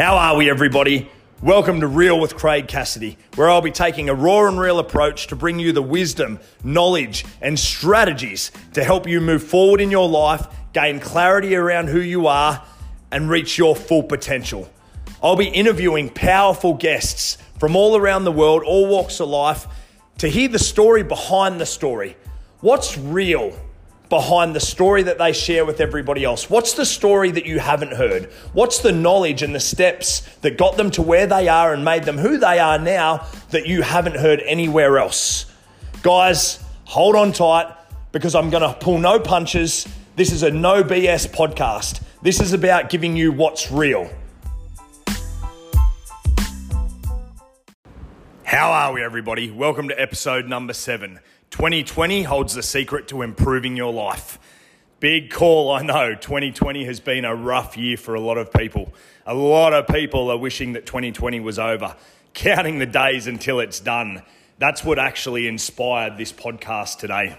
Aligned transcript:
How 0.00 0.16
are 0.16 0.36
we, 0.38 0.48
everybody? 0.48 1.10
Welcome 1.42 1.80
to 1.80 1.86
Real 1.86 2.18
with 2.18 2.34
Craig 2.34 2.68
Cassidy, 2.68 3.18
where 3.34 3.50
I'll 3.50 3.60
be 3.60 3.70
taking 3.70 4.08
a 4.08 4.14
raw 4.14 4.48
and 4.48 4.58
real 4.58 4.78
approach 4.78 5.26
to 5.26 5.36
bring 5.36 5.58
you 5.58 5.72
the 5.72 5.82
wisdom, 5.82 6.40
knowledge, 6.64 7.26
and 7.42 7.58
strategies 7.58 8.50
to 8.72 8.82
help 8.82 9.06
you 9.06 9.20
move 9.20 9.42
forward 9.42 9.78
in 9.78 9.90
your 9.90 10.08
life, 10.08 10.46
gain 10.72 11.00
clarity 11.00 11.54
around 11.54 11.90
who 11.90 12.00
you 12.00 12.28
are, 12.28 12.64
and 13.12 13.28
reach 13.28 13.58
your 13.58 13.76
full 13.76 14.02
potential. 14.02 14.70
I'll 15.22 15.36
be 15.36 15.48
interviewing 15.48 16.08
powerful 16.08 16.72
guests 16.72 17.36
from 17.58 17.76
all 17.76 17.94
around 17.94 18.24
the 18.24 18.32
world, 18.32 18.62
all 18.64 18.86
walks 18.86 19.20
of 19.20 19.28
life, 19.28 19.66
to 20.16 20.28
hear 20.28 20.48
the 20.48 20.58
story 20.58 21.02
behind 21.02 21.60
the 21.60 21.66
story. 21.66 22.16
What's 22.60 22.96
real? 22.96 23.54
Behind 24.10 24.54
the 24.54 24.60
story 24.60 25.04
that 25.04 25.18
they 25.18 25.32
share 25.32 25.64
with 25.64 25.80
everybody 25.80 26.24
else? 26.24 26.50
What's 26.50 26.74
the 26.74 26.84
story 26.84 27.30
that 27.30 27.46
you 27.46 27.60
haven't 27.60 27.92
heard? 27.92 28.24
What's 28.52 28.80
the 28.80 28.92
knowledge 28.92 29.42
and 29.42 29.54
the 29.54 29.60
steps 29.60 30.20
that 30.42 30.58
got 30.58 30.76
them 30.76 30.90
to 30.90 31.02
where 31.02 31.26
they 31.26 31.48
are 31.48 31.72
and 31.72 31.84
made 31.84 32.04
them 32.04 32.18
who 32.18 32.36
they 32.36 32.58
are 32.58 32.78
now 32.78 33.26
that 33.50 33.66
you 33.66 33.82
haven't 33.82 34.16
heard 34.16 34.40
anywhere 34.40 34.98
else? 34.98 35.46
Guys, 36.02 36.62
hold 36.84 37.14
on 37.14 37.32
tight 37.32 37.72
because 38.12 38.34
I'm 38.34 38.50
going 38.50 38.64
to 38.64 38.74
pull 38.78 38.98
no 38.98 39.20
punches. 39.20 39.86
This 40.16 40.32
is 40.32 40.42
a 40.42 40.50
no 40.50 40.82
BS 40.82 41.28
podcast. 41.28 42.02
This 42.20 42.40
is 42.40 42.52
about 42.52 42.90
giving 42.90 43.16
you 43.16 43.30
what's 43.30 43.70
real. 43.70 44.10
How 48.42 48.72
are 48.72 48.92
we, 48.92 49.02
everybody? 49.04 49.52
Welcome 49.52 49.88
to 49.88 50.00
episode 50.00 50.48
number 50.48 50.72
seven. 50.72 51.20
2020 51.50 52.22
holds 52.22 52.54
the 52.54 52.62
secret 52.62 53.08
to 53.08 53.22
improving 53.22 53.76
your 53.76 53.92
life. 53.92 54.38
Big 55.00 55.30
call, 55.30 55.72
I 55.72 55.82
know. 55.82 56.14
2020 56.14 56.84
has 56.84 57.00
been 57.00 57.24
a 57.24 57.34
rough 57.34 57.76
year 57.76 57.96
for 57.96 58.14
a 58.14 58.20
lot 58.20 58.38
of 58.38 58.52
people. 58.52 58.92
A 59.26 59.34
lot 59.34 59.72
of 59.72 59.86
people 59.86 60.30
are 60.30 60.36
wishing 60.36 60.74
that 60.74 60.86
2020 60.86 61.40
was 61.40 61.58
over, 61.58 61.96
counting 62.34 62.78
the 62.78 62.86
days 62.86 63.26
until 63.26 63.60
it's 63.60 63.80
done. 63.80 64.22
That's 64.58 64.84
what 64.84 64.98
actually 64.98 65.48
inspired 65.48 66.18
this 66.18 66.32
podcast 66.32 66.98
today. 66.98 67.36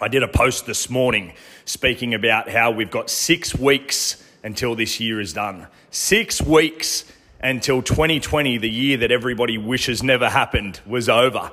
I 0.00 0.08
did 0.08 0.22
a 0.22 0.28
post 0.28 0.66
this 0.66 0.88
morning 0.88 1.34
speaking 1.64 2.14
about 2.14 2.48
how 2.48 2.70
we've 2.70 2.90
got 2.90 3.10
six 3.10 3.54
weeks 3.54 4.22
until 4.42 4.74
this 4.74 5.00
year 5.00 5.20
is 5.20 5.32
done. 5.32 5.66
Six 5.90 6.40
weeks 6.40 7.04
until 7.40 7.82
2020, 7.82 8.58
the 8.58 8.70
year 8.70 8.96
that 8.98 9.12
everybody 9.12 9.58
wishes 9.58 10.02
never 10.02 10.30
happened, 10.30 10.80
was 10.86 11.08
over. 11.08 11.52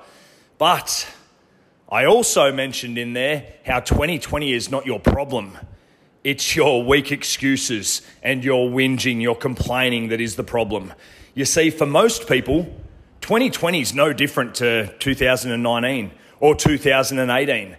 But 0.58 1.08
I 1.92 2.06
also 2.06 2.53
mentioned 2.53 2.97
in 2.97 3.11
there 3.11 3.45
how 3.66 3.81
2020 3.81 4.53
is 4.53 4.72
not 4.72 4.86
your 4.86 5.00
problem. 5.00 5.58
It's 6.23 6.56
your 6.56 6.86
weak 6.86 7.11
excuses 7.11 8.02
and 8.23 8.45
your 8.45 8.70
whinging, 8.70 9.22
your 9.22 9.36
complaining 9.36 10.08
that 10.08 10.22
is 10.22 10.38
the 10.38 10.44
problem. 10.44 10.94
You 11.34 11.44
see, 11.44 11.69
for 11.69 11.86
most 11.86 12.30
people, 12.30 12.64
2020 13.19 13.81
is 13.81 13.94
no 13.94 14.14
different 14.14 14.56
to 14.56 14.88
2019 15.00 16.12
or 16.39 16.56
2018. 16.56 17.75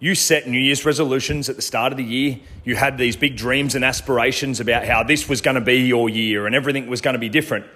You 0.00 0.14
set 0.16 0.48
New 0.48 0.58
Year's 0.58 0.84
resolutions 0.84 1.48
at 1.48 1.54
the 1.54 1.62
start 1.62 1.92
of 1.92 1.98
the 1.98 2.04
year. 2.04 2.40
You 2.64 2.74
had 2.74 2.98
these 2.98 3.14
big 3.14 3.36
dreams 3.36 3.76
and 3.76 3.84
aspirations 3.84 4.58
about 4.58 4.84
how 4.84 5.04
this 5.04 5.28
was 5.28 5.40
going 5.40 5.54
to 5.54 5.60
be 5.60 5.76
your 5.82 6.08
year 6.08 6.46
and 6.46 6.54
everything 6.56 6.88
was 6.88 7.00
going 7.00 7.14
to 7.14 7.20
be 7.20 7.28
different. 7.28 7.66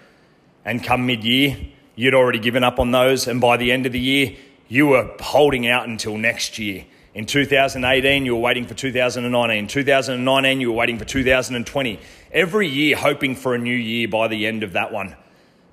And 0.65 0.83
come 0.83 1.07
mid 1.07 1.23
year, 1.23 1.57
you'd 1.95 2.15
already 2.15 2.41
given 2.41 2.65
up 2.65 2.81
on 2.81 2.91
those. 2.91 3.29
And 3.29 3.41
by 3.41 3.57
the 3.57 3.71
end 3.71 3.87
of 3.87 3.93
the 3.93 4.01
year, 4.01 4.35
you 4.75 4.89
were 4.89 5.09
holding 5.21 5.69
out 5.69 5.87
until 5.87 6.19
next 6.19 6.59
year. 6.59 6.85
In 7.15 7.27
2018, 7.27 8.27
you 8.27 8.35
were 8.35 8.41
waiting 8.41 8.67
for 8.67 8.75
2019. 8.75 9.57
In 9.57 9.69
2019, 9.69 10.61
you 10.61 10.73
were 10.73 10.77
waiting 10.77 10.99
for 10.99 11.05
2020. 11.05 12.01
Every 12.33 12.67
year, 12.67 12.97
hoping 12.97 13.37
for 13.37 13.55
a 13.55 13.59
new 13.59 13.77
year 13.77 14.09
by 14.09 14.27
the 14.27 14.49
end 14.49 14.65
of 14.65 14.73
that 14.73 14.93
one 14.93 15.15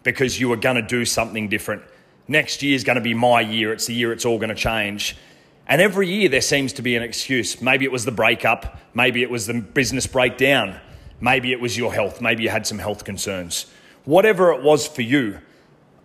because 0.04 0.40
you 0.40 0.50
were 0.50 0.56
going 0.56 0.76
to 0.76 0.84
do 0.84 1.04
something 1.04 1.50
different. 1.50 1.82
Next 2.28 2.62
year 2.62 2.76
is 2.76 2.84
going 2.84 2.98
to 2.98 3.02
be 3.02 3.16
my 3.16 3.42
year. 3.42 3.74
It's 3.74 3.88
the 3.88 3.96
year 3.96 4.14
it's 4.14 4.24
all 4.24 4.38
going 4.38 4.50
to 4.50 4.56
change. 4.56 5.18
And 5.66 5.82
every 5.82 6.08
year, 6.08 6.30
there 6.30 6.40
seems 6.40 6.72
to 6.74 6.84
be 6.84 6.96
an 6.96 7.02
excuse. 7.02 7.60
Maybe 7.60 7.86
it 7.86 7.92
was 7.92 8.06
the 8.06 8.12
breakup. 8.12 8.80
Maybe 8.94 9.24
it 9.24 9.32
was 9.32 9.48
the 9.48 9.56
business 9.56 10.06
breakdown. 10.06 10.80
Maybe 11.20 11.52
it 11.52 11.60
was 11.60 11.76
your 11.76 11.92
health. 11.92 12.22
Maybe 12.22 12.44
you 12.44 12.50
had 12.50 12.68
some 12.68 12.78
health 12.78 13.04
concerns. 13.04 13.66
Whatever 14.06 14.52
it 14.52 14.62
was 14.62 14.86
for 14.86 15.02
you, 15.02 15.40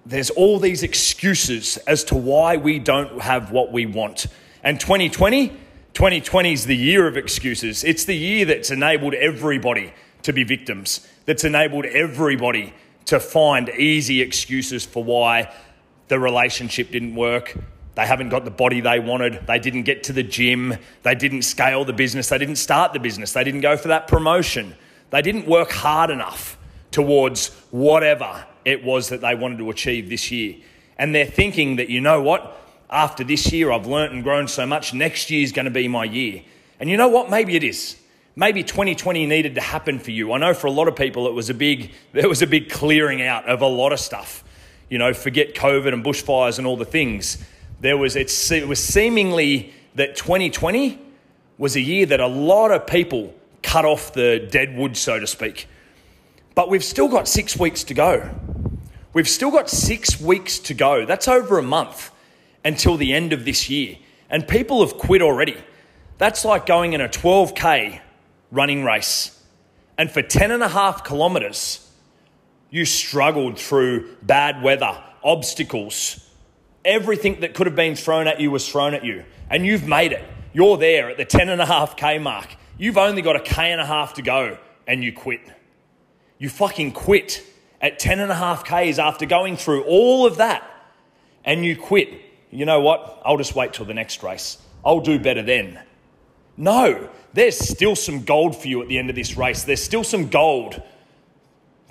there's 0.07 0.31
all 0.31 0.61
these 0.61 0.85
excuses 0.85 1.79
as 1.79 2.05
to 2.05 2.15
why 2.15 2.57
we 2.57 2.79
don't 2.79 3.21
have 3.21 3.51
what 3.51 3.73
we 3.73 3.87
want. 3.87 4.27
And 4.63 4.79
2020, 4.79 5.49
2020 5.95 6.53
is 6.53 6.67
the 6.67 6.77
year 6.77 7.09
of 7.09 7.17
excuses. 7.17 7.83
It's 7.83 8.05
the 8.05 8.15
year 8.15 8.45
that's 8.45 8.71
enabled 8.71 9.15
everybody 9.15 9.93
to 10.23 10.33
be 10.33 10.45
victims, 10.45 11.07
that's 11.25 11.45
enabled 11.45 11.87
everybody 11.87 12.73
to 13.07 13.21
find 13.21 13.69
easy 13.69 14.21
excuses 14.21 14.85
for 14.85 15.03
why 15.03 15.53
the 16.09 16.19
relationship 16.19 16.91
didn't 16.91 17.15
work. 17.15 17.57
They 17.95 18.07
haven't 18.07 18.29
got 18.29 18.45
the 18.45 18.51
body 18.51 18.81
they 18.81 19.01
wanted. 19.01 19.47
They 19.47 19.59
didn't 19.59 19.85
get 19.85 20.05
to 20.05 20.13
the 20.13 20.23
gym. 20.23 20.75
They 21.03 21.15
didn't 21.15 21.43
scale 21.43 21.85
the 21.85 21.93
business. 21.93 22.29
They 22.29 22.39
didn't 22.39 22.57
start 22.57 22.93
the 22.93 22.99
business. 22.99 23.33
They 23.33 23.43
didn't 23.43 23.63
go 23.63 23.77
for 23.77 23.89
that 23.89 24.07
promotion. 24.07 24.75
They 25.11 25.23
didn't 25.23 25.47
work 25.47 25.71
hard 25.71 26.11
enough 26.11 26.59
towards 26.91 27.49
whatever 27.71 28.45
it 28.67 28.85
was 28.85 29.09
that 29.11 29.21
they 29.23 29.35
wanted 29.35 29.59
to 29.59 29.71
achieve 29.71 30.11
this 30.11 30.31
year. 30.31 30.57
And 30.99 31.15
they're 31.15 31.25
thinking 31.25 31.77
that, 31.77 31.89
you 31.89 32.01
know 32.01 32.21
what, 32.21 32.61
after 32.91 33.23
this 33.23 33.53
year 33.53 33.71
I've 33.71 33.87
learnt 33.87 34.13
and 34.13 34.25
grown 34.25 34.49
so 34.49 34.67
much, 34.67 34.93
next 34.93 35.31
year 35.31 35.43
is 35.43 35.53
going 35.53 35.67
to 35.67 35.71
be 35.71 35.87
my 35.87 36.05
year. 36.05 36.43
And 36.81 36.91
you 36.91 36.97
know 36.97 37.09
what, 37.09 37.31
maybe 37.31 37.55
it 37.55 37.63
is. 37.63 37.97
Maybe 38.35 38.65
2020 38.65 39.25
needed 39.25 39.55
to 39.55 39.61
happen 39.61 40.01
for 40.01 40.11
you. 40.11 40.33
I 40.33 40.39
know 40.39 40.53
for 40.53 40.67
a 40.67 40.73
lot 40.73 40.89
of 40.89 40.97
people 40.97 41.29
it 41.29 41.33
was 41.33 41.49
a 41.49 41.55
big, 41.55 41.93
there 42.13 42.29
was 42.29 42.43
a 42.43 42.47
big 42.47 42.69
clearing 42.69 43.23
out 43.23 43.47
of 43.47 43.63
a 43.63 43.67
lot 43.67 43.93
of 43.93 44.01
stuff. 44.01 44.43
You 44.91 44.99
know, 44.99 45.15
forget 45.15 45.55
COVID 45.55 45.93
and 45.93 46.05
bushfires 46.05 46.59
and 46.59 46.67
all 46.67 46.77
the 46.77 46.85
things. 46.85 47.39
There 47.81 47.97
was, 47.97 48.17
it's, 48.17 48.51
it 48.51 48.67
was 48.67 48.83
seemingly 48.83 49.73
that 49.95 50.17
2020 50.17 51.01
was 51.57 51.77
a 51.77 51.81
year 51.81 52.05
that 52.07 52.21
a 52.21 52.27
lot 52.27 52.73
of 52.73 52.87
people 52.87 53.33
cut 53.63 53.85
off 53.85 54.13
the 54.13 54.49
dead 54.51 54.77
wood, 54.77 54.97
so 54.97 55.21
to 55.21 55.27
speak. 55.27 55.69
But 56.57 56.71
we've 56.71 56.83
still 56.83 57.09
got 57.09 57.29
six 57.29 57.59
weeks 57.59 57.85
to 57.85 57.95
go. 57.95 58.31
We've 59.13 59.29
still 59.29 59.51
got 59.51 59.69
six 59.69 60.19
weeks 60.19 60.59
to 60.61 60.75
go. 60.75 61.05
That's 61.05 61.29
over 61.29 61.59
a 61.59 61.63
month 61.63 62.11
until 62.65 62.97
the 62.97 63.13
end 63.13 63.35
of 63.35 63.45
this 63.45 63.69
year. 63.69 63.99
And 64.31 64.49
people 64.49 64.81
have 64.81 64.97
quit 64.97 65.21
already. 65.21 65.59
That's 66.17 66.47
like 66.47 66.65
going 66.65 66.95
in 66.95 67.03
a 67.03 67.11
12K 67.11 68.01
running 68.51 68.85
race. 68.85 69.39
And 69.99 70.11
for 70.11 70.23
10 70.23 70.51
and 70.51 70.63
a 70.63 70.69
half 70.69 71.05
kilometers, 71.05 71.91
you 72.71 72.87
struggled 72.87 73.59
through 73.59 74.17
bad 74.23 74.63
weather, 74.63 74.99
obstacles. 75.23 76.27
Everything 76.87 77.41
that 77.41 77.53
could 77.53 77.67
have 77.67 77.77
been 77.77 77.97
thrown 77.97 78.27
at 78.27 78.41
you 78.41 78.51
was 78.51 78.67
thrown 78.67 78.95
at 78.95 79.05
you. 79.05 79.25
And 79.51 79.67
you've 79.67 79.87
made 79.87 80.13
it. 80.13 80.25
You're 80.55 80.79
there 80.79 81.11
at 81.11 81.19
the 81.19 81.27
10 81.27 81.51
and 81.51 81.61
a 81.61 81.67
half 81.67 81.99
K 81.99 82.19
mark. 82.19 82.57
You've 82.79 82.97
only 82.97 83.21
got 83.21 83.37
a 83.37 83.41
K 83.41 83.73
and 83.73 83.81
a 83.81 83.87
half 83.87 84.15
to 84.15 84.23
go 84.23 84.57
and 84.87 85.05
you 85.05 85.13
quit. 85.13 85.43
You 86.39 86.49
fucking 86.49 86.93
quit 86.93 87.43
at 87.81 87.99
10 87.99 88.21
and 88.21 88.31
a 88.31 88.35
half 88.35 88.65
Ks 88.65 88.99
after 88.99 89.27
going 89.27 89.57
through 89.57 89.85
all 89.85 90.27
of 90.27 90.37
that 90.37 90.69
and 91.45 91.65
you 91.65 91.77
quit, 91.77 92.09
you 92.51 92.65
know 92.65 92.81
what? 92.81 93.23
I'll 93.25 93.37
just 93.37 93.55
wait 93.55 93.73
till 93.73 93.87
the 93.87 93.95
next 93.95 94.23
race. 94.23 94.59
I'll 94.85 95.01
do 95.01 95.19
better 95.19 95.43
then. 95.43 95.81
No, 96.57 97.09
there's 97.33 97.59
still 97.59 97.97
some 97.97 98.25
gold 98.25 98.57
for 98.57 98.69
you 98.69 98.83
at 98.83 98.89
the 98.89 98.99
end 98.99 99.11
of 99.11 99.17
this 99.17 99.37
race. 99.37 99.65
There's 99.65 99.83
still 99.83 100.05
some 100.05 100.29
gold 100.29 100.83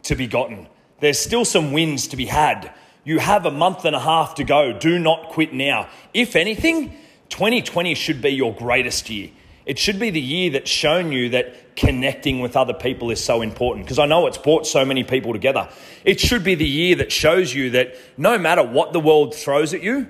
to 0.04 0.16
be 0.16 0.28
gotten. 0.28 0.68
There's 1.00 1.20
still 1.20 1.46
some 1.46 1.72
wins 1.72 2.08
to 2.08 2.18
be 2.18 2.26
had. 2.26 2.74
You 3.04 3.20
have 3.20 3.46
a 3.46 3.52
month 3.52 3.86
and 3.86 3.96
a 3.96 4.00
half 4.00 4.36
to 4.36 4.44
go. 4.44 4.78
Do 4.78 4.98
not 4.98 5.30
quit 5.30 5.54
now. 5.54 5.88
If 6.14 6.36
anything, 6.36 6.98
2020 7.30 7.94
should 7.96 8.22
be 8.22 8.30
your 8.30 8.54
greatest 8.54 9.10
year. 9.10 9.30
It 9.66 9.80
should 9.80 10.00
be 10.00 10.12
the 10.12 10.22
year 10.22 10.52
that's 10.52 10.70
shown 10.70 11.12
you 11.12 11.30
that 11.30 11.76
connecting 11.76 12.40
with 12.40 12.56
other 12.56 12.74
people 12.74 13.10
is 13.12 13.24
so 13.24 13.42
important 13.42 13.86
because 13.86 14.00
I 14.00 14.06
know 14.06 14.28
it's 14.28 14.38
brought 14.38 14.68
so 14.68 14.86
many 14.86 15.04
people 15.04 15.34
together. 15.34 15.70
It 16.04 16.20
should 16.20 16.44
be 16.44 16.56
the 16.56 16.68
year 16.68 16.96
that 16.98 17.12
shows 17.12 17.54
you 17.54 17.72
that 17.72 17.96
no 18.18 18.38
matter 18.38 18.64
what 18.64 18.94
the 18.94 19.00
world 19.00 19.34
throws 19.34 19.74
at 19.74 19.82
you, 19.82 20.08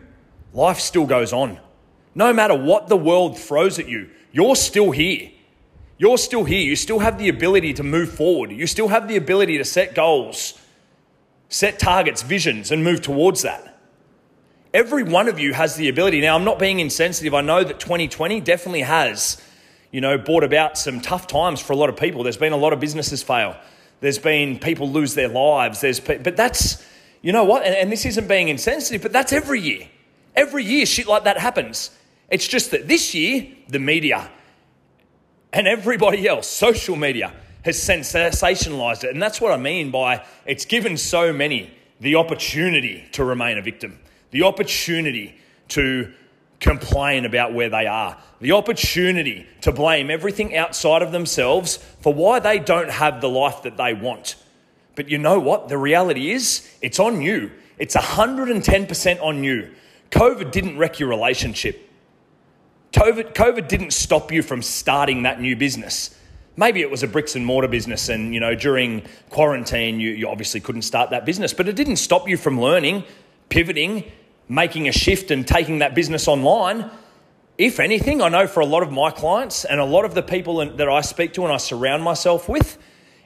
life 0.53 0.79
still 0.79 1.05
goes 1.05 1.31
on. 1.31 1.59
No 2.13 2.33
matter 2.33 2.55
what 2.55 2.87
the 2.87 2.97
world 2.97 3.37
throws 3.37 3.79
at 3.79 3.87
you, 3.87 4.09
you're 4.31 4.55
still 4.55 4.91
here. 4.91 5.31
You're 5.97 6.17
still 6.17 6.43
here. 6.43 6.61
You 6.61 6.75
still 6.75 6.99
have 6.99 7.17
the 7.17 7.29
ability 7.29 7.73
to 7.75 7.83
move 7.83 8.11
forward. 8.11 8.51
You 8.51 8.67
still 8.67 8.89
have 8.89 9.07
the 9.07 9.15
ability 9.15 9.57
to 9.57 9.65
set 9.65 9.95
goals, 9.95 10.59
set 11.47 11.79
targets, 11.79 12.21
visions, 12.21 12.71
and 12.71 12.83
move 12.83 13.01
towards 13.01 13.41
that. 13.43 13.74
Every 14.75 15.03
one 15.03 15.29
of 15.29 15.39
you 15.39 15.53
has 15.53 15.77
the 15.77 15.87
ability. 15.87 16.19
Now, 16.19 16.35
I'm 16.35 16.43
not 16.43 16.59
being 16.59 16.81
insensitive. 16.81 17.33
I 17.33 17.39
know 17.39 17.63
that 17.63 17.79
2020 17.79 18.41
definitely 18.41 18.81
has 18.81 19.41
you 19.89 20.01
know, 20.01 20.17
brought 20.17 20.43
about 20.43 20.77
some 20.77 20.99
tough 20.99 21.27
times 21.27 21.61
for 21.61 21.71
a 21.71 21.77
lot 21.77 21.87
of 21.87 21.95
people. 21.95 22.23
There's 22.23 22.35
been 22.35 22.51
a 22.51 22.57
lot 22.57 22.73
of 22.73 22.81
businesses 22.81 23.23
fail. 23.23 23.55
There's 24.01 24.19
been 24.19 24.59
people 24.59 24.89
lose 24.89 25.15
their 25.15 25.29
lives. 25.29 25.79
There's, 25.79 26.01
but 26.01 26.35
that's, 26.35 26.85
you 27.21 27.31
know 27.31 27.45
what? 27.45 27.63
And, 27.63 27.73
and 27.73 27.89
this 27.89 28.05
isn't 28.05 28.27
being 28.27 28.49
insensitive, 28.49 29.01
but 29.01 29.13
that's 29.13 29.31
every 29.31 29.61
year. 29.61 29.87
Every 30.35 30.65
year, 30.65 30.85
shit 30.85 31.07
like 31.07 31.23
that 31.23 31.37
happens. 31.37 31.91
It's 32.29 32.45
just 32.45 32.71
that 32.71 32.89
this 32.89 33.15
year, 33.15 33.47
the 33.69 33.79
media 33.79 34.29
and 35.53 35.69
everybody 35.69 36.27
else, 36.27 36.47
social 36.49 36.97
media, 36.97 37.33
has 37.63 37.77
sensationalized 37.77 39.05
it. 39.05 39.11
And 39.11 39.23
that's 39.23 39.39
what 39.39 39.53
I 39.53 39.57
mean 39.57 39.91
by 39.91 40.25
it's 40.45 40.65
given 40.65 40.97
so 40.97 41.31
many 41.31 41.71
the 42.01 42.15
opportunity 42.15 43.05
to 43.13 43.23
remain 43.23 43.57
a 43.57 43.61
victim, 43.61 43.97
the 44.35 44.43
opportunity 44.43 45.33
to 45.69 46.11
complain 46.59 47.23
about 47.23 47.53
where 47.53 47.69
they 47.69 47.87
are, 47.87 48.17
the 48.41 48.51
opportunity 48.51 49.47
to 49.61 49.71
blame 49.71 50.11
everything 50.11 50.53
outside 50.57 51.01
of 51.01 51.13
themselves 51.13 51.77
for 52.01 52.13
why 52.13 52.37
they 52.39 52.59
don't 52.59 52.89
have 52.89 53.21
the 53.21 53.29
life 53.29 53.63
that 53.63 53.77
they 53.77 53.93
want. 53.93 54.35
But 54.95 55.07
you 55.09 55.17
know 55.17 55.39
what? 55.39 55.69
The 55.69 55.77
reality 55.77 56.31
is, 56.31 56.69
it's 56.81 56.99
on 56.99 57.21
you. 57.21 57.49
It's 57.77 57.95
110% 57.95 59.23
on 59.23 59.41
you. 59.41 59.71
COVID 60.11 60.51
didn't 60.51 60.77
wreck 60.77 60.99
your 60.99 61.07
relationship. 61.07 61.89
COVID, 62.91 63.35
COVID 63.35 63.69
didn't 63.69 63.91
stop 63.91 64.33
you 64.33 64.41
from 64.41 64.61
starting 64.61 65.23
that 65.23 65.39
new 65.39 65.55
business. 65.55 66.13
Maybe 66.57 66.81
it 66.81 66.91
was 66.91 67.03
a 67.03 67.07
bricks 67.07 67.37
and 67.37 67.45
mortar 67.45 67.69
business, 67.69 68.09
and 68.09 68.33
you 68.33 68.41
know 68.41 68.53
during 68.53 69.03
quarantine 69.29 70.01
you, 70.01 70.09
you 70.09 70.27
obviously 70.27 70.59
couldn't 70.59 70.81
start 70.81 71.11
that 71.11 71.25
business, 71.25 71.53
but 71.53 71.69
it 71.69 71.77
didn't 71.77 71.97
stop 71.97 72.27
you 72.27 72.35
from 72.35 72.59
learning, 72.59 73.05
pivoting, 73.47 74.03
making 74.47 74.87
a 74.87 74.91
shift, 74.91 75.31
and 75.31 75.47
taking 75.47 75.79
that 75.79 75.95
business 75.95 76.27
online. 76.27 76.89
If 77.57 77.79
anything, 77.79 78.21
I 78.21 78.29
know 78.29 78.47
for 78.47 78.59
a 78.59 78.65
lot 78.65 78.83
of 78.83 78.91
my 78.91 79.11
clients 79.11 79.65
and 79.65 79.79
a 79.79 79.85
lot 79.85 80.05
of 80.05 80.13
the 80.13 80.21
people 80.21 80.57
that 80.65 80.89
I 80.89 81.01
speak 81.01 81.33
to 81.33 81.43
and 81.43 81.53
I 81.53 81.57
surround 81.57 82.03
myself 82.03 82.49
with, 82.49 82.77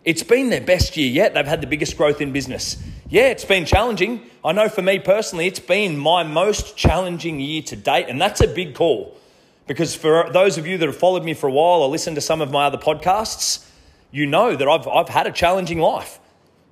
it's 0.06 0.24
been 0.24 0.50
their 0.50 0.62
best 0.62 0.96
year 0.96 1.10
yet. 1.10 1.34
They've 1.34 1.46
had 1.46 1.62
the 1.62 1.68
biggest 1.68 1.98
growth 1.98 2.22
in 2.22 2.32
business. 2.32 2.82
Yeah, 3.10 3.30
it's 3.30 3.44
been 3.46 3.66
challenging. 3.66 4.22
I 4.46 4.52
know 4.52 4.70
for 4.70 4.82
me 4.82 5.00
personally, 5.00 5.48
it's 5.48 5.60
been 5.60 5.98
my 5.98 6.24
most 6.24 6.78
challenging 6.78 7.40
year 7.40 7.62
to 7.64 7.76
date, 7.76 8.06
and 8.08 8.22
that's 8.22 8.40
a 8.40 8.48
big 8.48 8.76
call. 8.76 9.18
Because 9.68 9.96
for 9.96 10.30
those 10.32 10.58
of 10.58 10.66
you 10.66 10.78
that 10.78 10.86
have 10.86 10.98
followed 10.98 11.24
me 11.24 11.34
for 11.34 11.48
a 11.48 11.52
while 11.52 11.82
or 11.82 11.90
listened 11.90 12.16
to 12.16 12.22
some 12.22 12.42
of 12.42 12.50
my 12.52 12.66
other 12.66 12.78
podcasts, 12.78 13.68
you 14.12 14.26
know 14.26 14.56
that 14.56 14.68
I've, 14.68 14.88
I've 14.88 15.10
had 15.10 15.28
a 15.28 15.32
challenging 15.32 15.80
life, 15.80 16.20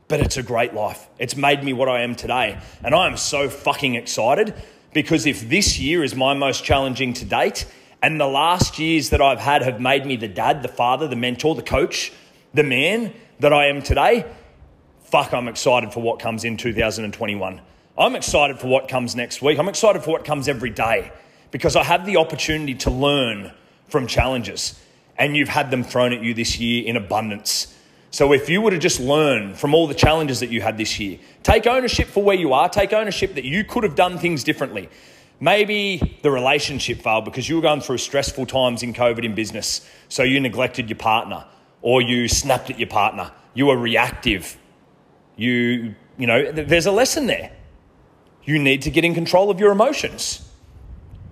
but 0.07 0.19
it's 0.19 0.37
a 0.37 0.43
great 0.43 0.73
life. 0.73 1.07
It's 1.19 1.35
made 1.35 1.63
me 1.63 1.73
what 1.73 1.89
I 1.89 2.01
am 2.01 2.15
today. 2.15 2.59
And 2.83 2.95
I 2.95 3.07
am 3.07 3.17
so 3.17 3.49
fucking 3.49 3.95
excited 3.95 4.53
because 4.93 5.25
if 5.25 5.49
this 5.49 5.79
year 5.79 6.03
is 6.03 6.15
my 6.15 6.33
most 6.33 6.63
challenging 6.63 7.13
to 7.13 7.25
date, 7.25 7.65
and 8.01 8.19
the 8.19 8.27
last 8.27 8.79
years 8.79 9.09
that 9.09 9.21
I've 9.21 9.39
had 9.39 9.63
have 9.63 9.81
made 9.81 10.05
me 10.05 10.15
the 10.15 10.27
dad, 10.27 10.61
the 10.61 10.67
father, 10.67 11.07
the 11.07 11.15
mentor, 11.15 11.55
the 11.55 11.63
coach, 11.63 12.13
the 12.53 12.63
man 12.63 13.13
that 13.39 13.51
I 13.51 13.67
am 13.67 13.81
today, 13.81 14.25
fuck, 15.03 15.33
I'm 15.33 15.47
excited 15.47 15.91
for 15.91 16.01
what 16.01 16.19
comes 16.19 16.43
in 16.43 16.57
2021. 16.57 17.61
I'm 17.97 18.15
excited 18.15 18.59
for 18.59 18.67
what 18.67 18.87
comes 18.87 19.15
next 19.15 19.41
week. 19.41 19.57
I'm 19.57 19.67
excited 19.67 20.03
for 20.03 20.11
what 20.11 20.25
comes 20.25 20.47
every 20.47 20.69
day 20.69 21.11
because 21.51 21.75
I 21.75 21.83
have 21.83 22.05
the 22.05 22.17
opportunity 22.17 22.75
to 22.75 22.91
learn 22.91 23.51
from 23.87 24.05
challenges 24.05 24.79
and 25.17 25.35
you've 25.35 25.49
had 25.49 25.71
them 25.71 25.83
thrown 25.83 26.13
at 26.13 26.21
you 26.21 26.33
this 26.33 26.59
year 26.59 26.85
in 26.85 26.95
abundance. 26.95 27.75
So 28.11 28.33
if 28.33 28.49
you 28.49 28.61
were 28.61 28.71
to 28.71 28.77
just 28.77 28.99
learn 28.99 29.53
from 29.53 29.73
all 29.73 29.87
the 29.87 29.93
challenges 29.93 30.39
that 30.39 30.49
you 30.49 30.61
had 30.61 30.77
this 30.77 30.99
year, 30.99 31.19
take 31.43 31.67
ownership 31.67 32.07
for 32.07 32.23
where 32.23 32.35
you 32.35 32.53
are, 32.53 32.69
take 32.69 32.93
ownership 32.93 33.35
that 33.35 33.43
you 33.43 33.63
could 33.63 33.83
have 33.83 33.95
done 33.95 34.17
things 34.17 34.43
differently. 34.43 34.89
Maybe 35.39 36.19
the 36.23 36.31
relationship 36.31 37.01
failed 37.01 37.25
because 37.25 37.47
you 37.47 37.57
were 37.57 37.61
going 37.61 37.81
through 37.81 37.99
stressful 37.99 38.47
times 38.47 38.81
in 38.81 38.93
COVID 38.93 39.23
in 39.23 39.35
business, 39.35 39.87
so 40.09 40.23
you 40.23 40.39
neglected 40.39 40.89
your 40.89 40.97
partner 40.97 41.45
or 41.81 42.01
you 42.01 42.27
snapped 42.27 42.69
at 42.69 42.79
your 42.79 42.87
partner. 42.87 43.31
You 43.53 43.67
were 43.67 43.77
reactive. 43.77 44.57
You, 45.35 45.93
you 46.17 46.25
know, 46.25 46.51
there's 46.51 46.87
a 46.87 46.91
lesson 46.91 47.27
there. 47.27 47.51
You 48.43 48.57
need 48.57 48.81
to 48.83 48.91
get 48.91 49.05
in 49.05 49.13
control 49.13 49.51
of 49.51 49.59
your 49.59 49.71
emotions. 49.71 50.49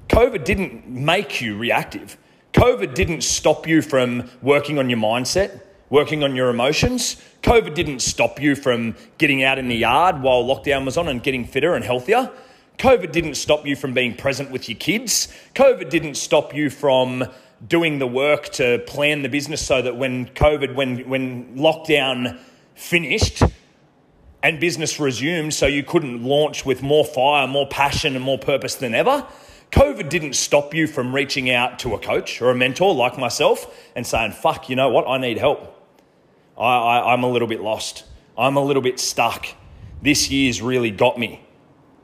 COVID 0.10 0.44
didn't 0.44 0.88
make 0.88 1.42
you 1.42 1.58
reactive. 1.58 2.18
COVID 2.54 2.94
didn't 2.94 3.22
stop 3.22 3.68
you 3.68 3.82
from 3.82 4.30
working 4.42 4.78
on 4.78 4.90
your 4.90 5.00
mindset, 5.00 5.62
working 5.90 6.24
on 6.24 6.36
your 6.36 6.50
emotions. 6.50 7.22
COVID 7.44 7.74
didn't 7.74 8.00
stop 8.00 8.42
you 8.42 8.56
from 8.56 8.96
getting 9.18 9.44
out 9.44 9.60
in 9.60 9.68
the 9.68 9.76
yard 9.76 10.22
while 10.22 10.44
lockdown 10.44 10.86
was 10.86 10.98
on 10.98 11.08
and 11.08 11.22
getting 11.22 11.46
fitter 11.46 11.76
and 11.76 11.86
healthier. 11.86 12.32
COVID 12.78 13.12
didn't 13.12 13.36
stop 13.36 13.66
you 13.66 13.76
from 13.76 13.94
being 13.94 14.16
present 14.16 14.52
with 14.52 14.68
your 14.68 14.78
kids. 14.78 15.34
COVID 15.54 15.90
didn't 15.90 16.16
stop 16.16 16.54
you 16.54 16.70
from 16.70 17.24
doing 17.66 18.00
the 18.00 18.08
work 18.08 18.50
to 18.50 18.80
plan 18.80 19.22
the 19.22 19.30
business 19.30 19.66
so 19.66 19.82
that 19.82 19.96
when 19.96 20.26
COVID, 20.28 20.76
when, 20.76 21.08
when 21.08 21.56
lockdown 21.56 22.38
finished 22.74 23.44
and 24.44 24.60
business 24.60 25.00
resumed, 25.00 25.54
so 25.54 25.66
you 25.66 25.84
couldn't 25.84 26.24
launch 26.24 26.66
with 26.66 26.84
more 26.84 27.06
fire, 27.06 27.48
more 27.48 27.68
passion, 27.68 28.16
and 28.16 28.24
more 28.24 28.38
purpose 28.38 28.76
than 28.76 28.94
ever. 28.94 29.26
COVID 29.72 30.10
didn't 30.10 30.34
stop 30.34 30.74
you 30.74 30.86
from 30.86 31.16
reaching 31.16 31.50
out 31.50 31.80
to 31.80 31.96
a 31.96 32.00
coach 32.00 32.42
or 32.42 32.52
a 32.52 32.56
mentor 32.56 32.94
like 32.94 33.18
myself 33.18 33.76
and 33.96 34.06
saying, 34.06 34.34
fuck, 34.34 34.70
you 34.70 34.76
know 34.76 34.90
what? 34.90 35.08
I 35.08 35.18
need 35.18 35.38
help. 35.38 35.75
I, 36.58 36.78
I, 36.78 37.14
I'm 37.14 37.24
a 37.24 37.30
little 37.30 37.48
bit 37.48 37.62
lost. 37.62 38.06
I'm 38.38 38.58
a 38.58 38.64
little 38.64 38.82
bit 38.82 39.00
stuck. 39.00 39.48
This 40.02 40.30
year's 40.30 40.62
really 40.62 40.92
got 40.92 41.18
me. 41.18 41.46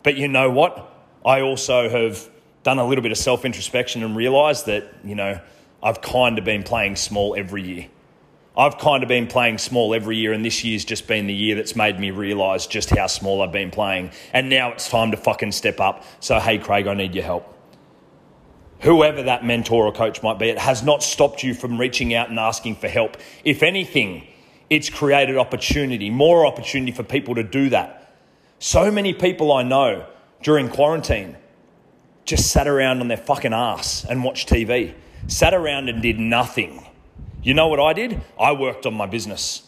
But 0.04 0.18
you 0.18 0.28
know 0.28 0.50
what? 0.50 0.88
I 1.26 1.42
also 1.42 1.90
have 1.90 2.30
done 2.64 2.80
a 2.80 2.86
little 2.86 3.02
bit 3.02 3.12
of 3.12 3.18
self 3.18 3.46
introspection 3.46 4.04
and 4.04 4.16
realized 4.16 4.66
that, 4.66 4.94
you 5.04 5.16
know, 5.16 5.40
I've 5.84 6.02
kind 6.02 6.38
of 6.38 6.46
been 6.46 6.64
playing 6.64 6.96
small 6.96 7.36
every 7.36 7.64
year. 7.64 7.88
I've 8.58 8.78
kind 8.78 9.02
of 9.02 9.08
been 9.08 9.28
playing 9.28 9.60
small 9.60 9.94
every 9.94 10.18
year, 10.18 10.34
and 10.34 10.44
this 10.44 10.64
year's 10.64 10.84
just 10.84 11.08
been 11.08 11.26
the 11.26 11.34
year 11.34 11.56
that's 11.56 11.76
made 11.76 12.00
me 12.00 12.12
realize 12.12 12.68
just 12.68 12.90
how 12.90 13.08
small 13.08 13.42
I've 13.42 13.54
been 13.54 13.72
playing. 13.72 14.12
And 14.34 14.50
now 14.50 14.74
it's 14.74 14.90
time 14.90 15.12
to 15.12 15.18
fucking 15.18 15.54
step 15.54 15.80
up. 15.80 16.04
So, 16.20 16.38
hey, 16.40 16.58
Craig, 16.58 16.86
I 16.86 16.94
need 16.94 17.16
your 17.16 17.24
help. 17.24 17.48
Whoever 18.82 19.24
that 19.24 19.46
mentor 19.46 19.86
or 19.86 19.94
coach 19.94 20.22
might 20.22 20.38
be, 20.38 20.50
it 20.50 20.58
has 20.58 20.84
not 20.84 21.02
stopped 21.02 21.44
you 21.44 21.54
from 21.54 21.80
reaching 21.80 22.14
out 22.14 22.30
and 22.30 22.40
asking 22.40 22.76
for 22.76 22.90
help. 22.90 23.16
If 23.46 23.64
anything, 23.64 24.28
it's 24.72 24.90
created 24.90 25.38
opportunity, 25.38 26.10
more 26.10 26.48
opportunity 26.48 26.92
for 26.92 27.04
people 27.04 27.36
to 27.36 27.44
do 27.44 27.70
that. 27.70 28.16
So 28.58 28.90
many 28.90 29.14
people 29.14 29.52
I 29.52 29.62
know 29.62 30.08
during 30.42 30.68
quarantine 30.70 31.38
just 32.26 32.50
sat 32.50 32.68
around 32.68 33.02
on 33.02 33.08
their 33.08 33.18
fucking 33.18 33.54
ass 33.54 34.04
and 34.10 34.24
watched 34.24 34.50
TV, 34.50 34.96
sat 35.28 35.54
around 35.54 35.90
and 35.90 36.02
did 36.02 36.20
nothing 36.20 36.84
you 37.44 37.56
know 37.56 37.68
what 37.68 37.80
I 37.80 37.94
did? 37.94 38.22
I 38.40 38.52
worked 38.52 38.86
on 38.86 38.94
my 38.94 39.08
business. 39.08 39.68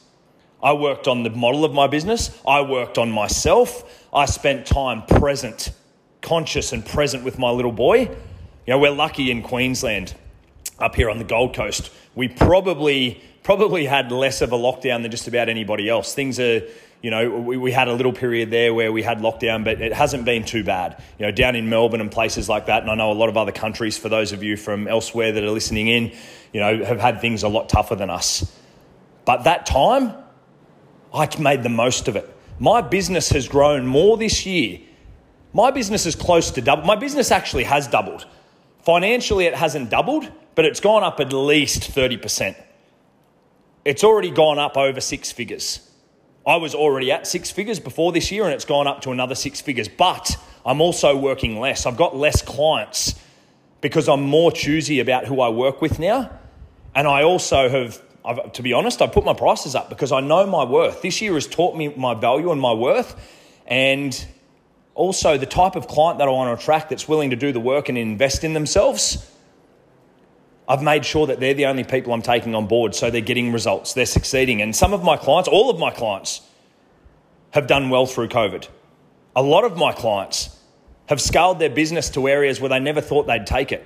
I 0.61 0.73
worked 0.73 1.07
on 1.07 1.23
the 1.23 1.31
model 1.31 1.65
of 1.65 1.73
my 1.73 1.87
business. 1.87 2.39
I 2.47 2.61
worked 2.61 2.99
on 2.99 3.11
myself. 3.11 4.05
I 4.13 4.25
spent 4.25 4.67
time 4.67 5.01
present, 5.07 5.71
conscious 6.21 6.71
and 6.71 6.85
present 6.85 7.23
with 7.23 7.39
my 7.39 7.49
little 7.49 7.71
boy. 7.71 8.01
You 8.01 8.73
know, 8.73 8.77
we're 8.77 8.91
lucky 8.91 9.31
in 9.31 9.41
Queensland, 9.41 10.13
up 10.77 10.95
here 10.95 11.09
on 11.09 11.17
the 11.17 11.23
Gold 11.23 11.55
Coast. 11.55 11.89
We 12.13 12.27
probably 12.27 13.23
probably 13.43 13.85
had 13.85 14.11
less 14.11 14.41
of 14.41 14.51
a 14.51 14.57
lockdown 14.57 15.01
than 15.01 15.11
just 15.11 15.27
about 15.27 15.49
anybody 15.49 15.89
else. 15.89 16.13
Things 16.13 16.39
are 16.39 16.61
you 17.03 17.11
know, 17.11 17.29
we, 17.29 17.57
we 17.57 17.73
had 17.73 17.89
a 17.89 17.93
little 17.93 18.13
period 18.13 18.49
there 18.49 18.73
where 18.73 18.89
we 18.89 19.03
had 19.03 19.19
lockdown, 19.19 19.65
but 19.65 19.81
it 19.81 19.91
hasn't 19.91 20.23
been 20.23 20.45
too 20.45 20.63
bad. 20.63 21.03
You 21.19 21.25
know, 21.25 21.31
down 21.33 21.57
in 21.57 21.69
Melbourne 21.69 21.99
and 21.99 22.09
places 22.09 22.47
like 22.47 22.67
that, 22.67 22.81
and 22.81 22.89
I 22.89 22.95
know 22.95 23.11
a 23.11 23.13
lot 23.13 23.27
of 23.27 23.35
other 23.35 23.51
countries, 23.51 23.97
for 23.97 24.07
those 24.07 24.31
of 24.31 24.41
you 24.41 24.55
from 24.55 24.87
elsewhere 24.87 25.33
that 25.33 25.43
are 25.43 25.51
listening 25.51 25.89
in, 25.89 26.13
you 26.53 26.61
know, 26.61 26.83
have 26.85 27.01
had 27.01 27.19
things 27.19 27.43
a 27.43 27.49
lot 27.49 27.67
tougher 27.67 27.95
than 27.95 28.09
us. 28.09 28.49
But 29.25 29.43
that 29.43 29.65
time, 29.65 30.13
I 31.13 31.27
made 31.39 31.61
the 31.61 31.69
most 31.69 32.07
of 32.07 32.15
it. 32.15 32.33
My 32.57 32.81
business 32.81 33.29
has 33.31 33.49
grown 33.49 33.85
more 33.85 34.15
this 34.15 34.45
year. 34.45 34.79
My 35.51 35.71
business 35.71 36.05
is 36.05 36.15
close 36.15 36.51
to 36.51 36.61
double. 36.61 36.85
My 36.85 36.95
business 36.95 37.31
actually 37.31 37.65
has 37.65 37.85
doubled. 37.85 38.25
Financially, 38.83 39.45
it 39.45 39.55
hasn't 39.55 39.89
doubled, 39.89 40.31
but 40.55 40.63
it's 40.63 40.79
gone 40.79 41.03
up 41.03 41.19
at 41.19 41.33
least 41.33 41.91
30%. 41.91 42.55
It's 43.85 44.03
already 44.03 44.31
gone 44.31 44.59
up 44.59 44.77
over 44.77 45.01
six 45.01 45.31
figures. 45.31 45.89
I 46.45 46.55
was 46.57 46.73
already 46.73 47.11
at 47.11 47.27
six 47.27 47.51
figures 47.51 47.79
before 47.79 48.11
this 48.11 48.31
year 48.31 48.43
and 48.45 48.53
it's 48.53 48.65
gone 48.65 48.87
up 48.87 49.01
to 49.01 49.11
another 49.11 49.35
six 49.35 49.61
figures. 49.61 49.87
But 49.87 50.37
I'm 50.65 50.79
also 50.79 51.17
working 51.17 51.59
less. 51.59 51.85
I've 51.85 51.97
got 51.97 52.15
less 52.15 52.41
clients 52.41 53.15
because 53.81 54.07
I'm 54.07 54.21
more 54.21 54.51
choosy 54.51 54.99
about 54.99 55.25
who 55.25 55.41
I 55.41 55.49
work 55.49 55.81
with 55.81 55.99
now. 55.99 56.29
And 56.95 57.07
I 57.07 57.23
also 57.23 57.69
have, 57.69 58.01
I've, 58.23 58.53
to 58.53 58.61
be 58.61 58.71
honest, 58.71 59.01
I've 59.01 59.11
put 59.11 59.25
my 59.25 59.33
prices 59.33 59.75
up 59.75 59.89
because 59.89 60.11
I 60.11 60.21
know 60.21 60.45
my 60.45 60.63
worth. 60.63 61.01
This 61.01 61.21
year 61.21 61.33
has 61.33 61.47
taught 61.47 61.75
me 61.75 61.89
my 61.89 62.13
value 62.13 62.51
and 62.51 62.61
my 62.61 62.73
worth. 62.73 63.15
And 63.67 64.25
also 64.95 65.37
the 65.37 65.45
type 65.45 65.75
of 65.75 65.87
client 65.87 66.19
that 66.19 66.27
I 66.27 66.31
want 66.31 66.57
to 66.57 66.61
attract 66.61 66.89
that's 66.89 67.07
willing 67.07 67.31
to 67.31 67.35
do 67.35 67.51
the 67.51 67.59
work 67.59 67.89
and 67.89 67.97
invest 67.97 68.43
in 68.45 68.53
themselves 68.53 69.29
I've 70.67 70.81
made 70.81 71.03
sure 71.03 71.27
that 71.27 71.39
they're 71.39 71.53
the 71.53 71.65
only 71.65 71.83
people 71.83 72.13
I'm 72.13 72.21
taking 72.21 72.55
on 72.55 72.67
board 72.67 72.95
so 72.95 73.09
they're 73.09 73.21
getting 73.21 73.51
results, 73.51 73.93
they're 73.93 74.05
succeeding. 74.05 74.61
And 74.61 74.75
some 74.75 74.93
of 74.93 75.03
my 75.03 75.17
clients, 75.17 75.49
all 75.49 75.69
of 75.69 75.77
my 75.77 75.91
clients, 75.91 76.41
have 77.51 77.67
done 77.67 77.89
well 77.89 78.05
through 78.05 78.29
COVID. 78.29 78.67
A 79.35 79.43
lot 79.43 79.63
of 79.63 79.77
my 79.77 79.91
clients 79.91 80.57
have 81.07 81.19
scaled 81.19 81.59
their 81.59 81.69
business 81.69 82.09
to 82.11 82.27
areas 82.27 82.61
where 82.61 82.69
they 82.69 82.79
never 82.79 83.01
thought 83.01 83.27
they'd 83.27 83.45
take 83.45 83.71
it, 83.71 83.85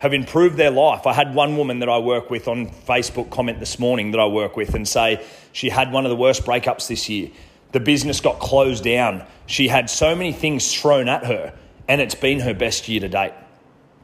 have 0.00 0.12
improved 0.12 0.56
their 0.56 0.70
life. 0.70 1.06
I 1.06 1.14
had 1.14 1.34
one 1.34 1.56
woman 1.56 1.78
that 1.78 1.88
I 1.88 1.98
work 1.98 2.30
with 2.30 2.46
on 2.46 2.68
Facebook 2.68 3.30
comment 3.30 3.58
this 3.58 3.78
morning 3.78 4.10
that 4.10 4.20
I 4.20 4.26
work 4.26 4.56
with 4.56 4.74
and 4.74 4.86
say 4.86 5.24
she 5.52 5.70
had 5.70 5.90
one 5.92 6.04
of 6.04 6.10
the 6.10 6.16
worst 6.16 6.44
breakups 6.44 6.88
this 6.88 7.08
year. 7.08 7.30
The 7.72 7.80
business 7.80 8.20
got 8.20 8.38
closed 8.38 8.84
down. 8.84 9.24
She 9.46 9.68
had 9.68 9.88
so 9.88 10.14
many 10.14 10.32
things 10.32 10.74
thrown 10.74 11.08
at 11.08 11.24
her, 11.24 11.54
and 11.88 12.00
it's 12.00 12.14
been 12.14 12.40
her 12.40 12.54
best 12.54 12.88
year 12.88 13.00
to 13.00 13.08
date 13.08 13.32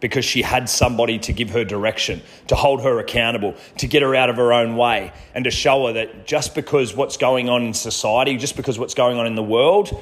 because 0.04 0.22
she 0.22 0.42
had 0.42 0.68
somebody 0.68 1.18
to 1.18 1.32
give 1.32 1.48
her 1.48 1.64
direction, 1.64 2.20
to 2.46 2.54
hold 2.54 2.82
her 2.82 2.98
accountable, 2.98 3.54
to 3.78 3.86
get 3.86 4.02
her 4.02 4.14
out 4.14 4.28
of 4.28 4.36
her 4.36 4.52
own 4.52 4.76
way, 4.76 5.10
and 5.34 5.44
to 5.44 5.50
show 5.50 5.86
her 5.86 5.94
that 5.94 6.26
just 6.26 6.54
because 6.54 6.94
what's 6.94 7.16
going 7.16 7.48
on 7.48 7.62
in 7.62 7.72
society, 7.72 8.36
just 8.36 8.54
because 8.54 8.78
what's 8.78 8.92
going 8.92 9.16
on 9.16 9.26
in 9.26 9.34
the 9.34 9.42
world 9.42 9.98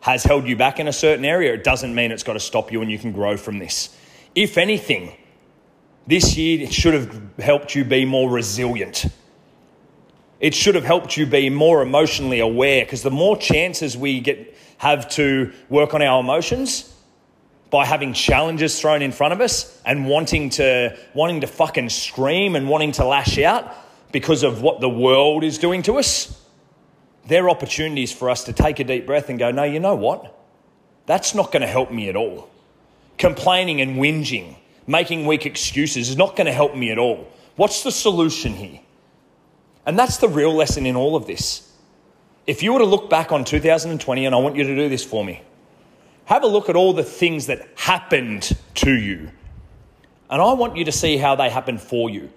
has 0.00 0.24
held 0.24 0.48
you 0.48 0.56
back 0.56 0.80
in 0.80 0.88
a 0.88 0.92
certain 0.94 1.26
area, 1.26 1.52
it 1.52 1.62
doesn't 1.62 1.94
mean 1.94 2.10
it's 2.10 2.22
got 2.22 2.32
to 2.32 2.40
stop 2.40 2.72
you 2.72 2.80
and 2.80 2.90
you 2.90 2.98
can 2.98 3.12
grow 3.12 3.36
from 3.36 3.58
this. 3.58 3.94
If 4.34 4.56
anything, 4.56 5.14
this 6.06 6.38
year 6.38 6.62
it 6.62 6.72
should 6.72 6.94
have 6.94 7.38
helped 7.38 7.74
you 7.74 7.84
be 7.84 8.06
more 8.06 8.30
resilient. 8.30 9.04
It 10.40 10.54
should 10.54 10.74
have 10.74 10.84
helped 10.84 11.18
you 11.18 11.26
be 11.26 11.50
more 11.50 11.82
emotionally 11.82 12.40
aware 12.40 12.82
because 12.82 13.02
the 13.02 13.10
more 13.10 13.36
chances 13.36 13.94
we 13.94 14.20
get 14.20 14.56
have 14.78 15.06
to 15.10 15.52
work 15.68 15.92
on 15.92 16.00
our 16.00 16.20
emotions, 16.20 16.93
by 17.74 17.84
having 17.84 18.12
challenges 18.12 18.80
thrown 18.80 19.02
in 19.02 19.10
front 19.10 19.32
of 19.32 19.40
us 19.40 19.82
and 19.84 20.06
wanting 20.06 20.48
to 20.48 20.96
wanting 21.12 21.40
to 21.40 21.48
fucking 21.48 21.88
scream 21.88 22.54
and 22.54 22.68
wanting 22.68 22.92
to 22.92 23.04
lash 23.04 23.36
out 23.40 23.74
because 24.12 24.44
of 24.44 24.62
what 24.62 24.80
the 24.80 24.88
world 24.88 25.42
is 25.42 25.58
doing 25.58 25.82
to 25.82 25.98
us. 25.98 26.40
They're 27.26 27.50
opportunities 27.50 28.12
for 28.12 28.30
us 28.30 28.44
to 28.44 28.52
take 28.52 28.78
a 28.78 28.84
deep 28.84 29.06
breath 29.06 29.28
and 29.28 29.40
go, 29.40 29.50
no, 29.50 29.64
you 29.64 29.80
know 29.80 29.96
what? 29.96 30.38
That's 31.06 31.34
not 31.34 31.50
going 31.50 31.62
to 31.62 31.66
help 31.66 31.90
me 31.90 32.08
at 32.08 32.14
all. 32.14 32.48
Complaining 33.18 33.80
and 33.80 33.96
whinging, 33.96 34.56
making 34.86 35.26
weak 35.26 35.44
excuses 35.44 36.10
is 36.10 36.16
not 36.16 36.36
going 36.36 36.46
to 36.46 36.52
help 36.52 36.76
me 36.76 36.92
at 36.92 36.98
all. 36.98 37.26
What's 37.56 37.82
the 37.82 37.90
solution 37.90 38.52
here? 38.52 38.78
And 39.84 39.98
that's 39.98 40.18
the 40.18 40.28
real 40.28 40.54
lesson 40.54 40.86
in 40.86 40.94
all 40.94 41.16
of 41.16 41.26
this. 41.26 41.72
If 42.46 42.62
you 42.62 42.72
were 42.72 42.78
to 42.78 42.86
look 42.86 43.10
back 43.10 43.32
on 43.32 43.44
2020, 43.44 44.26
and 44.26 44.32
I 44.32 44.38
want 44.38 44.54
you 44.54 44.62
to 44.62 44.76
do 44.76 44.88
this 44.88 45.02
for 45.02 45.24
me, 45.24 45.42
have 46.26 46.42
a 46.42 46.46
look 46.46 46.68
at 46.68 46.76
all 46.76 46.92
the 46.92 47.04
things 47.04 47.46
that 47.46 47.68
happened 47.76 48.56
to 48.74 48.92
you. 48.92 49.30
And 50.30 50.40
I 50.40 50.52
want 50.54 50.76
you 50.76 50.84
to 50.86 50.92
see 50.92 51.16
how 51.16 51.36
they 51.36 51.50
happened 51.50 51.80
for 51.80 52.08
you. 52.08 52.30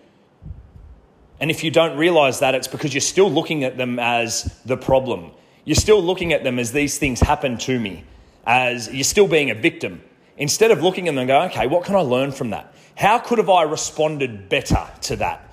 And 1.39 1.51
if 1.51 1.63
you 1.63 1.71
don't 1.71 1.97
realize 1.97 2.39
that, 2.39 2.55
it's 2.55 2.67
because 2.67 2.93
you're 2.93 3.01
still 3.01 3.31
looking 3.31 3.63
at 3.63 3.77
them 3.77 3.99
as 3.99 4.59
the 4.65 4.77
problem. 4.77 5.31
You're 5.65 5.75
still 5.75 6.01
looking 6.01 6.33
at 6.33 6.43
them 6.43 6.59
as 6.59 6.71
these 6.71 6.97
things 6.97 7.19
happened 7.19 7.59
to 7.61 7.79
me, 7.79 8.03
as 8.45 8.91
you're 8.93 9.03
still 9.03 9.27
being 9.27 9.51
a 9.51 9.55
victim. 9.55 10.01
Instead 10.37 10.71
of 10.71 10.81
looking 10.81 11.07
at 11.07 11.11
them 11.11 11.19
and 11.19 11.27
going, 11.27 11.49
okay, 11.49 11.67
what 11.67 11.83
can 11.83 11.95
I 11.95 11.99
learn 11.99 12.31
from 12.31 12.51
that? 12.51 12.73
How 12.95 13.19
could 13.19 13.37
have 13.37 13.49
I 13.49 13.63
responded 13.63 14.49
better 14.49 14.87
to 15.01 15.15
that? 15.17 15.51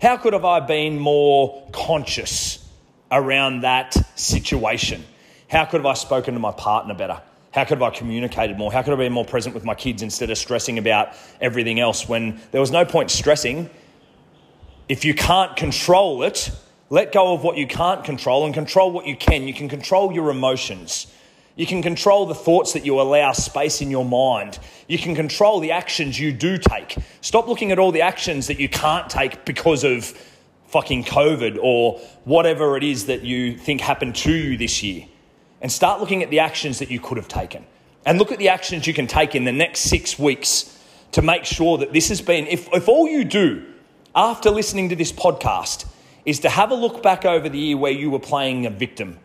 How 0.00 0.16
could 0.16 0.32
have 0.32 0.44
I 0.44 0.60
been 0.60 0.98
more 0.98 1.68
conscious 1.72 2.66
around 3.10 3.62
that 3.62 3.94
situation? 4.18 5.04
How 5.48 5.64
could 5.64 5.78
have 5.78 5.86
I 5.86 5.94
spoken 5.94 6.34
to 6.34 6.40
my 6.40 6.52
partner 6.52 6.94
better? 6.94 7.20
How 7.58 7.64
could 7.64 7.80
have 7.80 7.82
I 7.82 7.90
communicated 7.90 8.56
more? 8.56 8.72
How 8.72 8.82
could 8.82 8.92
I 8.92 8.96
be 8.96 9.08
more 9.08 9.24
present 9.24 9.52
with 9.52 9.64
my 9.64 9.74
kids 9.74 10.00
instead 10.00 10.30
of 10.30 10.38
stressing 10.38 10.78
about 10.78 11.08
everything 11.40 11.80
else 11.80 12.08
when 12.08 12.40
there 12.52 12.60
was 12.60 12.70
no 12.70 12.84
point 12.84 13.10
stressing? 13.10 13.68
If 14.88 15.04
you 15.04 15.12
can't 15.12 15.56
control 15.56 16.22
it, 16.22 16.52
let 16.88 17.10
go 17.10 17.34
of 17.34 17.42
what 17.42 17.56
you 17.56 17.66
can't 17.66 18.04
control 18.04 18.44
and 18.44 18.54
control 18.54 18.92
what 18.92 19.08
you 19.08 19.16
can. 19.16 19.48
You 19.48 19.54
can 19.54 19.68
control 19.68 20.12
your 20.12 20.30
emotions. 20.30 21.08
You 21.56 21.66
can 21.66 21.82
control 21.82 22.26
the 22.26 22.34
thoughts 22.36 22.74
that 22.74 22.86
you 22.86 23.00
allow 23.00 23.32
space 23.32 23.80
in 23.80 23.90
your 23.90 24.04
mind. 24.04 24.60
You 24.86 24.98
can 24.98 25.16
control 25.16 25.58
the 25.58 25.72
actions 25.72 26.16
you 26.16 26.30
do 26.30 26.58
take. 26.58 26.96
Stop 27.22 27.48
looking 27.48 27.72
at 27.72 27.80
all 27.80 27.90
the 27.90 28.02
actions 28.02 28.46
that 28.46 28.60
you 28.60 28.68
can't 28.68 29.10
take 29.10 29.44
because 29.44 29.82
of 29.82 30.04
fucking 30.68 31.02
COVID 31.02 31.58
or 31.60 31.98
whatever 32.22 32.76
it 32.76 32.84
is 32.84 33.06
that 33.06 33.24
you 33.24 33.58
think 33.58 33.80
happened 33.80 34.14
to 34.14 34.32
you 34.32 34.56
this 34.56 34.80
year 34.80 35.08
and 35.60 35.70
start 35.70 36.00
looking 36.00 36.22
at 36.22 36.30
the 36.30 36.40
actions 36.40 36.78
that 36.78 36.90
you 36.90 37.00
could 37.00 37.16
have 37.16 37.28
taken. 37.28 37.64
And 38.06 38.18
look 38.18 38.32
at 38.32 38.38
the 38.38 38.48
actions 38.48 38.86
you 38.86 38.94
can 38.94 39.06
take 39.06 39.34
in 39.34 39.44
the 39.44 39.52
next 39.52 39.80
six 39.80 40.18
weeks 40.18 40.78
to 41.12 41.22
make 41.22 41.44
sure 41.44 41.78
that 41.78 41.92
this 41.92 42.08
has 42.08 42.20
been, 42.20 42.46
if, 42.46 42.72
if 42.72 42.88
all 42.88 43.08
you 43.08 43.24
do 43.24 43.64
after 44.14 44.50
listening 44.50 44.88
to 44.90 44.96
this 44.96 45.12
podcast 45.12 45.86
is 46.24 46.40
to 46.40 46.48
have 46.48 46.70
a 46.70 46.74
look 46.74 47.02
back 47.02 47.24
over 47.24 47.48
the 47.48 47.58
year 47.58 47.76
where 47.76 47.92
you 47.92 48.10
were 48.10 48.18
playing 48.18 48.66
a 48.66 48.70
victim, 48.70 49.18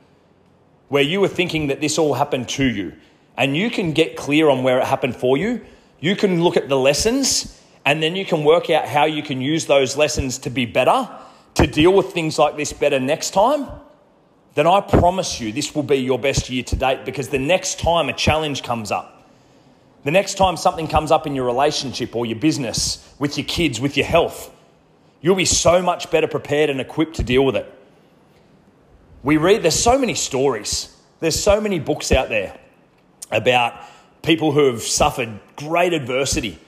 where 0.90 1.04
you 1.04 1.20
were 1.20 1.28
thinking 1.28 1.68
that 1.68 1.82
this 1.82 1.98
all 1.98 2.14
happened 2.14 2.50
to 2.50 2.64
you, 2.64 2.94
and 3.38 3.56
you 3.56 3.70
can 3.70 3.94
get 3.94 4.16
clear 4.16 4.50
on 4.50 4.64
where 4.64 4.80
it 4.80 4.86
happened 4.86 5.16
for 5.16 5.38
you, 5.38 5.62
you 6.00 6.16
can 6.16 6.44
look 6.44 6.58
at 6.58 6.70
the 6.70 6.78
lessons 6.78 7.60
and 7.86 8.02
then 8.02 8.16
you 8.16 8.26
can 8.26 8.44
work 8.44 8.70
out 8.70 8.88
how 8.88 9.06
you 9.06 9.24
can 9.24 9.42
use 9.42 9.66
those 9.66 9.98
lessons 9.98 10.38
to 10.40 10.50
be 10.50 10.66
better, 10.66 11.10
to 11.56 11.68
deal 11.68 11.94
with 11.94 12.14
things 12.14 12.40
like 12.40 12.56
this 12.56 12.72
better 12.72 13.00
next 13.00 13.32
time 13.32 13.68
then 14.56 14.68
I 14.68 14.82
promise 14.82 15.40
you 15.40 15.52
this 15.52 15.74
will 15.74 15.84
be 15.84 15.98
your 15.98 16.20
best 16.20 16.50
year 16.50 16.64
to 16.64 16.76
date 16.76 17.06
because 17.06 17.30
the 17.30 17.40
next 17.40 17.80
time 17.80 18.10
a 18.10 18.14
challenge 18.14 18.64
comes 18.64 18.92
up, 18.92 19.28
the 20.04 20.12
next 20.12 20.36
time 20.36 20.58
something 20.58 20.88
comes 20.88 21.12
up 21.12 21.26
in 21.26 21.34
your 21.34 21.46
relationship 21.46 22.16
or 22.16 22.26
your 22.26 22.38
business, 22.38 23.14
with 23.20 23.38
your 23.38 23.48
kids, 23.48 23.80
with 23.80 23.98
your 23.98 24.06
health, 24.06 24.54
you'll 25.22 25.36
be 25.36 25.46
so 25.46 25.82
much 25.82 26.12
better 26.12 26.28
prepared 26.28 26.70
and 26.70 26.80
equipped 26.80 27.16
to 27.16 27.24
deal 27.24 27.46
with 27.46 27.56
it. 27.56 27.74
We 29.24 29.38
read, 29.38 29.64
there's 29.64 29.80
so 29.80 29.98
many 29.98 30.14
stories, 30.14 30.96
there's 31.20 31.42
so 31.42 31.62
many 31.62 31.80
books 31.80 32.12
out 32.12 32.30
there 32.30 32.58
about 33.32 33.74
people 34.22 34.52
who 34.52 34.66
have 34.66 34.84
suffered 34.84 35.40
great 35.56 35.94
adversity 35.94 36.60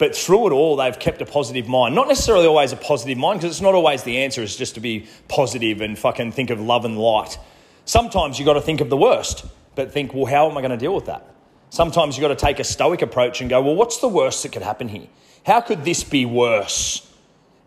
but 0.00 0.16
through 0.16 0.46
it 0.46 0.52
all, 0.52 0.76
they've 0.76 0.98
kept 0.98 1.20
a 1.20 1.26
positive 1.26 1.68
mind. 1.68 1.94
Not 1.94 2.08
necessarily 2.08 2.46
always 2.46 2.72
a 2.72 2.76
positive 2.76 3.18
mind, 3.18 3.40
because 3.40 3.54
it's 3.54 3.60
not 3.60 3.74
always 3.74 4.02
the 4.02 4.16
answer 4.16 4.42
is 4.42 4.56
just 4.56 4.76
to 4.76 4.80
be 4.80 5.06
positive 5.28 5.82
and 5.82 5.96
fucking 5.98 6.32
think 6.32 6.48
of 6.48 6.58
love 6.58 6.86
and 6.86 6.98
light. 6.98 7.38
Sometimes 7.84 8.38
you've 8.38 8.46
got 8.46 8.54
to 8.54 8.62
think 8.62 8.80
of 8.80 8.88
the 8.88 8.96
worst, 8.96 9.44
but 9.74 9.92
think, 9.92 10.14
well, 10.14 10.24
how 10.24 10.50
am 10.50 10.56
I 10.56 10.62
going 10.62 10.70
to 10.70 10.78
deal 10.78 10.94
with 10.94 11.04
that? 11.04 11.26
Sometimes 11.68 12.16
you've 12.16 12.22
got 12.22 12.28
to 12.28 12.46
take 12.46 12.58
a 12.58 12.64
stoic 12.64 13.02
approach 13.02 13.42
and 13.42 13.50
go, 13.50 13.60
well, 13.60 13.76
what's 13.76 13.98
the 13.98 14.08
worst 14.08 14.42
that 14.42 14.52
could 14.52 14.62
happen 14.62 14.88
here? 14.88 15.06
How 15.44 15.60
could 15.60 15.84
this 15.84 16.02
be 16.02 16.24
worse? 16.24 17.06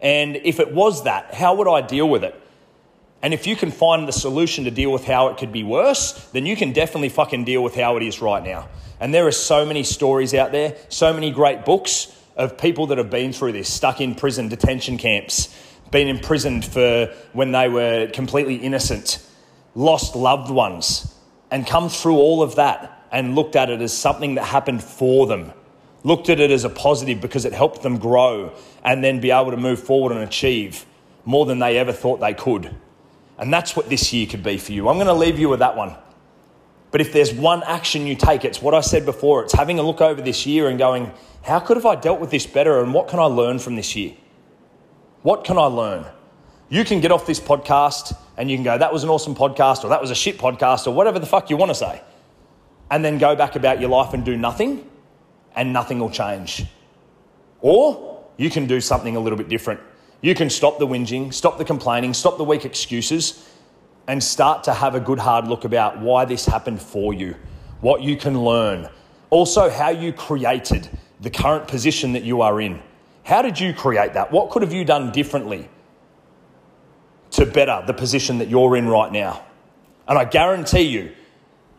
And 0.01 0.35
if 0.37 0.59
it 0.59 0.73
was 0.73 1.03
that, 1.03 1.35
how 1.35 1.53
would 1.53 1.67
I 1.67 1.81
deal 1.81 2.09
with 2.09 2.23
it? 2.23 2.33
And 3.21 3.31
if 3.31 3.45
you 3.45 3.55
can 3.55 3.69
find 3.69 4.07
the 4.07 4.11
solution 4.11 4.63
to 4.63 4.71
deal 4.71 4.91
with 4.91 5.05
how 5.05 5.27
it 5.27 5.37
could 5.37 5.51
be 5.51 5.61
worse, 5.61 6.13
then 6.33 6.47
you 6.47 6.55
can 6.55 6.73
definitely 6.73 7.09
fucking 7.09 7.45
deal 7.45 7.63
with 7.63 7.75
how 7.75 7.95
it 7.97 8.01
is 8.01 8.23
right 8.23 8.43
now. 8.43 8.69
And 8.99 9.13
there 9.13 9.27
are 9.27 9.31
so 9.31 9.67
many 9.67 9.83
stories 9.83 10.33
out 10.33 10.51
there, 10.51 10.75
so 10.89 11.13
many 11.13 11.29
great 11.29 11.63
books 11.63 12.07
of 12.35 12.57
people 12.57 12.87
that 12.87 12.97
have 12.97 13.09
been 13.09 13.33
through 13.33 13.51
this, 13.51 13.71
stuck 13.71 14.01
in 14.01 14.15
prison, 14.15 14.49
detention 14.49 14.97
camps, 14.97 15.55
been 15.91 16.07
imprisoned 16.07 16.65
for 16.65 17.13
when 17.33 17.51
they 17.51 17.69
were 17.69 18.07
completely 18.07 18.55
innocent, 18.55 19.25
lost 19.75 20.15
loved 20.15 20.49
ones, 20.49 21.13
and 21.51 21.67
come 21.67 21.89
through 21.89 22.15
all 22.15 22.41
of 22.41 22.55
that 22.55 23.07
and 23.11 23.35
looked 23.35 23.55
at 23.55 23.69
it 23.69 23.79
as 23.79 23.95
something 23.95 24.35
that 24.35 24.43
happened 24.43 24.83
for 24.83 25.27
them. 25.27 25.53
Looked 26.03 26.29
at 26.29 26.39
it 26.39 26.51
as 26.51 26.65
a 26.65 26.69
positive 26.69 27.21
because 27.21 27.45
it 27.45 27.53
helped 27.53 27.83
them 27.83 27.97
grow 27.99 28.53
and 28.83 29.03
then 29.03 29.21
be 29.21 29.31
able 29.31 29.51
to 29.51 29.57
move 29.57 29.81
forward 29.81 30.11
and 30.11 30.21
achieve 30.21 30.85
more 31.23 31.45
than 31.45 31.59
they 31.59 31.77
ever 31.77 31.93
thought 31.93 32.19
they 32.19 32.33
could. 32.33 32.75
And 33.37 33.53
that's 33.53 33.75
what 33.75 33.87
this 33.87 34.11
year 34.11 34.25
could 34.25 34.43
be 34.43 34.57
for 34.57 34.73
you. 34.73 34.89
I'm 34.89 34.97
going 34.97 35.07
to 35.07 35.13
leave 35.13 35.39
you 35.39 35.49
with 35.49 35.59
that 35.59 35.77
one. 35.77 35.95
But 36.91 37.01
if 37.01 37.13
there's 37.13 37.33
one 37.33 37.63
action 37.63 38.05
you 38.05 38.15
take, 38.15 38.45
it's 38.45 38.61
what 38.61 38.73
I 38.73 38.81
said 38.81 39.05
before. 39.05 39.43
It's 39.43 39.53
having 39.53 39.79
a 39.79 39.83
look 39.83 40.01
over 40.01 40.21
this 40.21 40.45
year 40.45 40.67
and 40.67 40.77
going, 40.77 41.11
how 41.43 41.59
could 41.59 41.77
have 41.77 41.85
I 41.85 41.95
dealt 41.95 42.19
with 42.19 42.31
this 42.31 42.45
better 42.45 42.81
and 42.81 42.93
what 42.93 43.09
can 43.09 43.19
I 43.19 43.25
learn 43.25 43.59
from 43.59 43.75
this 43.75 43.95
year? 43.95 44.13
What 45.23 45.43
can 45.43 45.57
I 45.57 45.65
learn? 45.65 46.05
You 46.69 46.85
can 46.85 47.01
get 47.01 47.11
off 47.11 47.25
this 47.25 47.39
podcast 47.39 48.17
and 48.37 48.49
you 48.49 48.57
can 48.57 48.63
go, 48.63 48.77
that 48.77 48.91
was 48.91 49.03
an 49.03 49.09
awesome 49.09 49.35
podcast 49.35 49.83
or 49.83 49.89
that 49.89 50.01
was 50.01 50.09
a 50.09 50.15
shit 50.15 50.37
podcast 50.37 50.87
or 50.87 50.91
whatever 50.91 51.19
the 51.19 51.25
fuck 51.25 51.49
you 51.49 51.57
want 51.57 51.69
to 51.69 51.75
say. 51.75 52.01
And 52.89 53.03
then 53.03 53.17
go 53.17 53.35
back 53.35 53.55
about 53.57 53.81
your 53.81 53.89
life 53.89 54.13
and 54.13 54.23
do 54.23 54.37
nothing 54.37 54.89
and 55.55 55.73
nothing 55.73 55.99
will 55.99 56.09
change. 56.09 56.65
Or 57.59 58.25
you 58.37 58.49
can 58.49 58.65
do 58.65 58.79
something 58.79 59.15
a 59.17 59.19
little 59.19 59.37
bit 59.37 59.49
different. 59.49 59.81
You 60.21 60.35
can 60.35 60.49
stop 60.49 60.79
the 60.79 60.87
whinging, 60.87 61.33
stop 61.33 61.57
the 61.57 61.65
complaining, 61.65 62.13
stop 62.13 62.37
the 62.37 62.45
weak 62.45 62.63
excuses, 62.63 63.49
and 64.07 64.23
start 64.23 64.63
to 64.63 64.73
have 64.73 64.95
a 64.95 64.99
good 64.99 65.19
hard 65.19 65.47
look 65.47 65.65
about 65.65 65.99
why 65.99 66.23
this 66.23 66.45
happened 66.45 66.81
for 66.81 67.13
you, 67.13 67.35
what 67.81 68.01
you 68.01 68.15
can 68.15 68.41
learn, 68.41 68.89
also 69.29 69.69
how 69.69 69.89
you 69.89 70.13
created 70.13 70.89
the 71.23 71.29
current 71.29 71.69
position 71.69 72.13
that 72.13 72.23
you 72.23 72.41
are 72.41 72.59
in. 72.59 72.81
How 73.23 73.41
did 73.41 73.57
you 73.57 73.73
create 73.73 74.13
that? 74.13 74.31
What 74.31 74.49
could 74.49 74.61
have 74.61 74.73
you 74.73 74.83
done 74.83 75.11
differently 75.13 75.69
to 77.31 77.45
better 77.45 77.81
the 77.87 77.93
position 77.93 78.39
that 78.39 78.49
you're 78.49 78.75
in 78.75 78.87
right 78.89 79.09
now? 79.11 79.41
And 80.05 80.19
I 80.19 80.25
guarantee 80.25 80.81
you, 80.81 81.13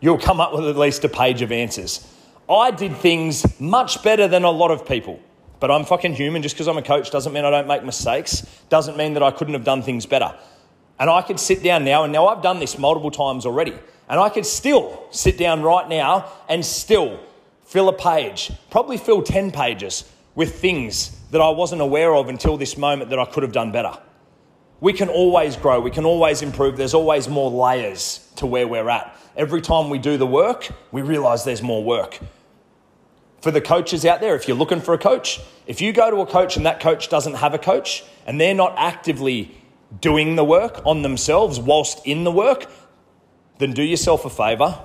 you'll 0.00 0.18
come 0.18 0.40
up 0.40 0.54
with 0.54 0.66
at 0.66 0.78
least 0.78 1.04
a 1.04 1.10
page 1.10 1.42
of 1.42 1.52
answers. 1.52 2.10
I 2.48 2.70
did 2.70 2.96
things 2.96 3.60
much 3.60 4.02
better 4.02 4.26
than 4.26 4.44
a 4.44 4.50
lot 4.50 4.70
of 4.70 4.86
people, 4.88 5.20
but 5.60 5.70
I'm 5.70 5.84
fucking 5.84 6.14
human. 6.14 6.40
Just 6.40 6.54
because 6.54 6.66
I'm 6.66 6.78
a 6.78 6.82
coach 6.82 7.10
doesn't 7.10 7.34
mean 7.34 7.44
I 7.44 7.50
don't 7.50 7.68
make 7.68 7.84
mistakes, 7.84 8.46
doesn't 8.70 8.96
mean 8.96 9.12
that 9.12 9.22
I 9.22 9.30
couldn't 9.30 9.52
have 9.52 9.64
done 9.64 9.82
things 9.82 10.06
better. 10.06 10.34
And 10.98 11.10
I 11.10 11.20
could 11.20 11.38
sit 11.38 11.62
down 11.62 11.84
now, 11.84 12.04
and 12.04 12.12
now 12.14 12.28
I've 12.28 12.42
done 12.42 12.60
this 12.60 12.78
multiple 12.78 13.10
times 13.10 13.44
already, 13.44 13.74
and 14.08 14.18
I 14.18 14.30
could 14.30 14.46
still 14.46 15.06
sit 15.10 15.36
down 15.36 15.62
right 15.62 15.86
now 15.86 16.32
and 16.48 16.64
still 16.64 17.20
fill 17.74 17.88
a 17.88 17.92
page, 17.92 18.52
probably 18.70 18.96
fill 18.96 19.20
10 19.20 19.50
pages 19.50 20.08
with 20.36 20.60
things 20.60 21.10
that 21.32 21.40
I 21.40 21.48
wasn't 21.48 21.82
aware 21.82 22.14
of 22.14 22.28
until 22.28 22.56
this 22.56 22.78
moment 22.78 23.10
that 23.10 23.18
I 23.18 23.24
could 23.24 23.42
have 23.42 23.50
done 23.50 23.72
better. 23.72 23.98
We 24.78 24.92
can 24.92 25.08
always 25.08 25.56
grow, 25.56 25.80
we 25.80 25.90
can 25.90 26.04
always 26.04 26.40
improve. 26.40 26.76
There's 26.76 26.94
always 26.94 27.26
more 27.26 27.50
layers 27.50 28.30
to 28.36 28.46
where 28.46 28.68
we're 28.68 28.88
at. 28.88 29.16
Every 29.36 29.60
time 29.60 29.90
we 29.90 29.98
do 29.98 30.16
the 30.16 30.26
work, 30.26 30.68
we 30.92 31.02
realize 31.02 31.42
there's 31.42 31.64
more 31.64 31.82
work. 31.82 32.20
For 33.40 33.50
the 33.50 33.60
coaches 33.60 34.04
out 34.04 34.20
there, 34.20 34.36
if 34.36 34.46
you're 34.46 34.56
looking 34.56 34.80
for 34.80 34.94
a 34.94 34.98
coach, 34.98 35.40
if 35.66 35.80
you 35.80 35.92
go 35.92 36.12
to 36.12 36.18
a 36.18 36.26
coach 36.26 36.56
and 36.56 36.66
that 36.66 36.78
coach 36.78 37.08
doesn't 37.08 37.34
have 37.34 37.54
a 37.54 37.58
coach 37.58 38.04
and 38.24 38.40
they're 38.40 38.54
not 38.54 38.74
actively 38.76 39.60
doing 40.00 40.36
the 40.36 40.44
work 40.44 40.80
on 40.86 41.02
themselves 41.02 41.58
whilst 41.58 42.06
in 42.06 42.22
the 42.22 42.30
work, 42.30 42.70
then 43.58 43.72
do 43.72 43.82
yourself 43.82 44.24
a 44.24 44.30
favor, 44.30 44.78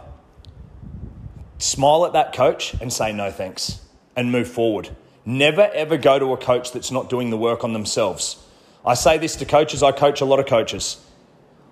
smile 1.60 2.06
at 2.06 2.14
that 2.14 2.34
coach 2.34 2.74
and 2.82 2.92
say 2.92 3.14
no 3.14 3.30
thanks 3.30 3.80
and 4.16 4.32
move 4.32 4.48
forward. 4.48 4.90
Never 5.26 5.70
ever 5.74 5.98
go 5.98 6.18
to 6.18 6.34
a 6.34 6.38
coach 6.38 6.72
that's 6.72 6.90
not 6.90 7.10
doing 7.10 7.30
the 7.30 7.38
work 7.38 7.64
on 7.64 7.74
themselves. 7.74 8.44
I 8.84 8.96
say 8.96 9.18
this 9.18 9.36
to 9.38 9.46
coaches, 9.46 9.84
I 9.84 9.92
coach 9.92 10.22
a 10.22 10.26
lot 10.26 10.40
of 10.40 10.48
coaches. 10.48 11.06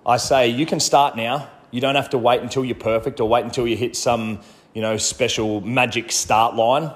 I 0.06 0.18
say, 0.18 0.48
you 0.48 0.64
can 0.66 0.78
start 0.78 1.16
now. 1.16 1.50
You 1.70 1.80
don't 1.80 1.96
have 1.96 2.10
to 2.10 2.18
wait 2.18 2.40
until 2.40 2.64
you're 2.64 2.76
perfect 2.76 3.20
or 3.20 3.28
wait 3.28 3.44
until 3.44 3.66
you 3.66 3.76
hit 3.76 3.96
some, 3.96 4.40
you 4.74 4.80
know, 4.80 4.96
special 4.96 5.60
magic 5.62 6.12
start 6.12 6.54
line 6.54 6.92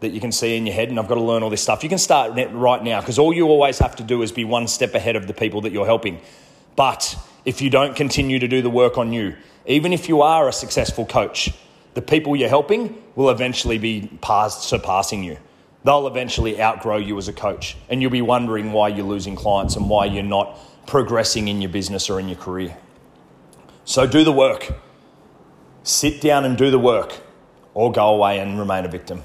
that 0.00 0.08
you 0.08 0.20
can 0.20 0.32
see 0.32 0.56
in 0.56 0.66
your 0.66 0.74
head 0.74 0.88
and 0.88 0.98
I've 0.98 1.08
got 1.08 1.14
to 1.14 1.22
learn 1.22 1.42
all 1.42 1.50
this 1.50 1.62
stuff. 1.62 1.82
You 1.82 1.88
can 1.88 1.98
start 1.98 2.32
right 2.52 2.82
now 2.82 3.00
because 3.00 3.18
all 3.18 3.32
you 3.32 3.46
always 3.48 3.78
have 3.78 3.96
to 3.96 4.02
do 4.02 4.22
is 4.22 4.30
be 4.32 4.44
one 4.44 4.68
step 4.68 4.94
ahead 4.94 5.16
of 5.16 5.26
the 5.26 5.34
people 5.34 5.62
that 5.62 5.72
you're 5.72 5.86
helping. 5.86 6.20
But 6.76 7.16
if 7.44 7.60
you 7.60 7.70
don't 7.70 7.96
continue 7.96 8.38
to 8.38 8.48
do 8.48 8.62
the 8.62 8.70
work 8.70 8.98
on 8.98 9.12
you, 9.12 9.36
even 9.66 9.92
if 9.92 10.08
you 10.08 10.22
are 10.22 10.48
a 10.48 10.52
successful 10.52 11.06
coach, 11.06 11.52
the 11.96 12.02
people 12.02 12.36
you're 12.36 12.50
helping 12.50 13.02
will 13.14 13.30
eventually 13.30 13.78
be 13.78 14.10
past 14.20 14.64
surpassing 14.64 15.24
you. 15.24 15.38
They'll 15.82 16.06
eventually 16.06 16.60
outgrow 16.60 16.98
you 16.98 17.16
as 17.16 17.26
a 17.26 17.32
coach 17.32 17.74
and 17.88 18.02
you'll 18.02 18.10
be 18.10 18.20
wondering 18.20 18.70
why 18.70 18.88
you're 18.88 19.06
losing 19.06 19.34
clients 19.34 19.76
and 19.76 19.88
why 19.88 20.04
you're 20.04 20.22
not 20.22 20.58
progressing 20.86 21.48
in 21.48 21.62
your 21.62 21.70
business 21.70 22.10
or 22.10 22.20
in 22.20 22.28
your 22.28 22.36
career. 22.36 22.76
So 23.86 24.06
do 24.06 24.24
the 24.24 24.32
work. 24.32 24.74
Sit 25.84 26.20
down 26.20 26.44
and 26.44 26.58
do 26.58 26.70
the 26.70 26.78
work 26.78 27.18
or 27.72 27.90
go 27.90 28.14
away 28.14 28.40
and 28.40 28.58
remain 28.58 28.84
a 28.84 28.88
victim. 28.88 29.22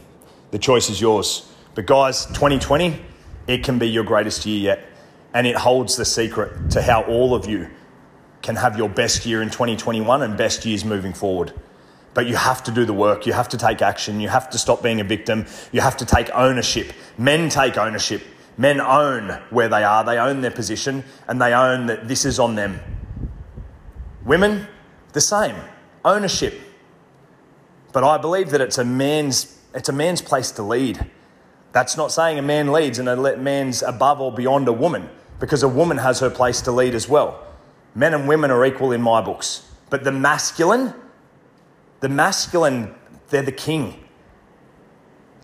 The 0.51 0.60
choice 0.60 0.90
is 0.90 1.01
yours. 1.01 1.51
But 1.75 1.86
guys, 1.88 2.25
2020, 2.28 2.96
it 3.48 3.66
can 3.66 3.80
be 3.80 3.90
your 3.90 4.06
greatest 4.06 4.46
year 4.46 4.60
yet. 4.60 4.86
And 5.34 5.46
it 5.46 5.58
holds 5.58 5.98
the 5.98 6.06
secret 6.06 6.72
to 6.72 6.82
how 6.82 7.04
all 7.04 7.36
of 7.36 7.50
you 7.50 7.70
can 8.42 8.56
have 8.56 8.78
your 8.78 8.88
best 8.88 9.25
year 9.25 9.42
in 9.42 9.50
2021 9.50 10.22
and 10.22 10.38
best 10.38 10.66
years 10.66 10.86
moving 10.86 11.12
forward. 11.12 11.51
But 12.13 12.27
you 12.27 12.36
have 12.36 12.63
to 12.63 12.72
do 12.72 12.86
the 12.86 12.94
work. 12.94 13.25
You 13.25 13.34
have 13.34 13.50
to 13.50 13.58
take 13.58 13.82
action. 13.82 14.20
You 14.20 14.30
have 14.30 14.50
to 14.50 14.58
stop 14.58 14.84
being 14.84 15.00
a 15.00 15.03
victim. 15.03 15.46
You 15.72 15.82
have 15.82 15.96
to 15.98 16.06
take 16.06 16.30
ownership. 16.32 16.91
Men 17.18 17.50
take 17.50 17.77
ownership. 17.77 18.22
Men 18.58 18.82
own 18.82 19.30
where 19.50 19.70
they 19.70 19.84
are, 19.84 20.03
they 20.03 20.18
own 20.18 20.41
their 20.41 20.51
position, 20.51 21.03
and 21.27 21.41
they 21.41 21.53
own 21.53 21.86
that 21.88 22.08
this 22.08 22.25
is 22.25 22.38
on 22.38 22.56
them. 22.56 22.80
Women, 24.25 24.68
the 25.13 25.22
same 25.22 25.56
ownership. 26.03 26.60
But 27.94 28.03
I 28.03 28.18
believe 28.18 28.50
that 28.51 28.62
it's 28.62 28.77
a 28.77 28.86
man's 28.86 29.58
it's 29.74 29.89
a 29.89 29.94
man's 29.94 30.22
place 30.22 30.51
to 30.51 30.63
lead. 30.63 31.10
That's 31.72 31.96
not 31.96 32.12
saying 32.12 32.38
a 32.38 32.41
man 32.41 32.74
leads 32.74 33.00
and 33.00 33.08
a 33.08 33.38
man's 33.38 33.82
above 33.82 34.20
or 34.20 34.32
beyond 34.34 34.68
a 34.68 34.74
woman, 34.74 35.10
because 35.39 35.63
a 35.63 35.70
woman 35.70 35.98
has 35.98 36.20
her 36.20 36.30
place 36.30 36.62
to 36.62 36.72
lead 36.72 36.94
as 36.94 37.08
well. 37.08 37.48
Men 37.96 38.13
and 38.13 38.27
women 38.27 38.51
are 38.51 38.65
equal 38.65 38.91
in 38.91 39.01
my 39.01 39.22
books. 39.22 39.65
But 39.89 40.03
the 40.03 40.12
masculine, 40.12 40.94
the 42.01 42.10
masculine, 42.10 42.93
they're 43.29 43.41
the 43.41 43.51
king. 43.51 44.03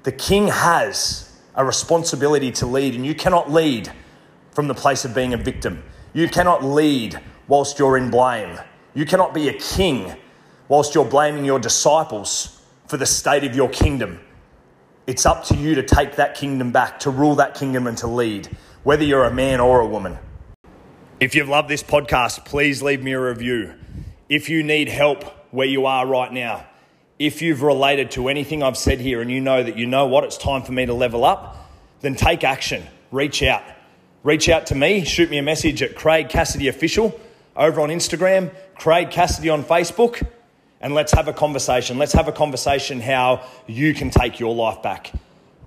The 0.03 0.11
king 0.11 0.47
has 0.47 1.39
a 1.55 1.63
responsibility 1.63 2.51
to 2.53 2.65
lead, 2.65 2.95
and 2.95 3.05
you 3.05 3.15
cannot 3.15 3.51
lead 3.51 3.91
from 4.51 4.67
the 4.67 4.73
place 4.73 5.05
of 5.05 5.15
being 5.15 5.33
a 5.33 5.37
victim. 5.37 5.83
You 6.13 6.27
cannot 6.27 6.63
lead 6.63 7.19
whilst 7.47 7.79
you're 7.79 7.97
in 7.97 8.09
blame. 8.09 8.59
You 8.93 9.05
cannot 9.05 9.33
be 9.33 9.49
a 9.49 9.53
king 9.53 10.15
whilst 10.67 10.95
you're 10.95 11.05
blaming 11.05 11.45
your 11.45 11.59
disciples 11.59 12.61
for 12.87 12.97
the 12.97 13.05
state 13.05 13.43
of 13.43 13.55
your 13.55 13.69
kingdom. 13.69 14.19
It's 15.05 15.25
up 15.25 15.43
to 15.45 15.55
you 15.55 15.75
to 15.75 15.83
take 15.83 16.15
that 16.15 16.35
kingdom 16.35 16.71
back, 16.71 16.99
to 17.01 17.11
rule 17.11 17.35
that 17.35 17.53
kingdom 17.53 17.85
and 17.85 17.97
to 17.99 18.07
lead, 18.07 18.49
whether 18.83 19.03
you're 19.03 19.25
a 19.25 19.33
man 19.33 19.59
or 19.59 19.79
a 19.79 19.87
woman. 19.87 20.17
If 21.19 21.35
you've 21.35 21.49
loved 21.49 21.69
this 21.69 21.83
podcast, 21.83 22.45
please 22.45 22.82
leave 22.82 23.03
me 23.03 23.13
a 23.13 23.21
review. 23.21 23.73
If 24.27 24.49
you 24.49 24.63
need 24.63 24.89
help 24.89 25.23
where 25.51 25.67
you 25.67 25.86
are 25.86 26.05
right 26.05 26.31
now, 26.31 26.65
if 27.19 27.41
you've 27.41 27.62
related 27.62 28.12
to 28.12 28.27
anything 28.27 28.62
I've 28.62 28.77
said 28.77 28.99
here 28.99 29.21
and 29.21 29.31
you 29.31 29.41
know 29.41 29.63
that 29.63 29.77
you 29.77 29.88
know 29.88 30.05
what, 30.05 30.23
it's 30.23 30.38
time 30.38 30.63
for 30.63 30.71
me 30.71 30.86
to 30.86 30.93
level 30.93 31.25
up, 31.25 31.71
then 32.01 32.15
take 32.15 32.43
action. 32.43 32.83
Reach 33.12 33.41
out. 33.41 33.63
Reach 34.23 34.49
out 34.49 34.67
to 34.67 34.75
me, 34.75 35.05
shoot 35.05 35.29
me 35.29 35.38
a 35.38 35.43
message 35.43 35.81
at 35.81 35.95
Craig 35.95 36.29
Cassidy 36.29 36.67
Official 36.67 37.19
over 37.55 37.81
on 37.81 37.89
Instagram, 37.89 38.53
Craig 38.75 39.10
Cassidy 39.10 39.49
on 39.49 39.63
Facebook 39.63 40.27
and 40.79 40.93
let's 40.93 41.12
have 41.13 41.27
a 41.27 41.33
conversation. 41.33 41.97
Let's 41.97 42.13
have 42.13 42.27
a 42.27 42.31
conversation 42.31 42.99
how 43.01 43.47
you 43.65 43.93
can 43.93 44.10
take 44.10 44.39
your 44.39 44.53
life 44.53 44.83
back. 44.83 45.12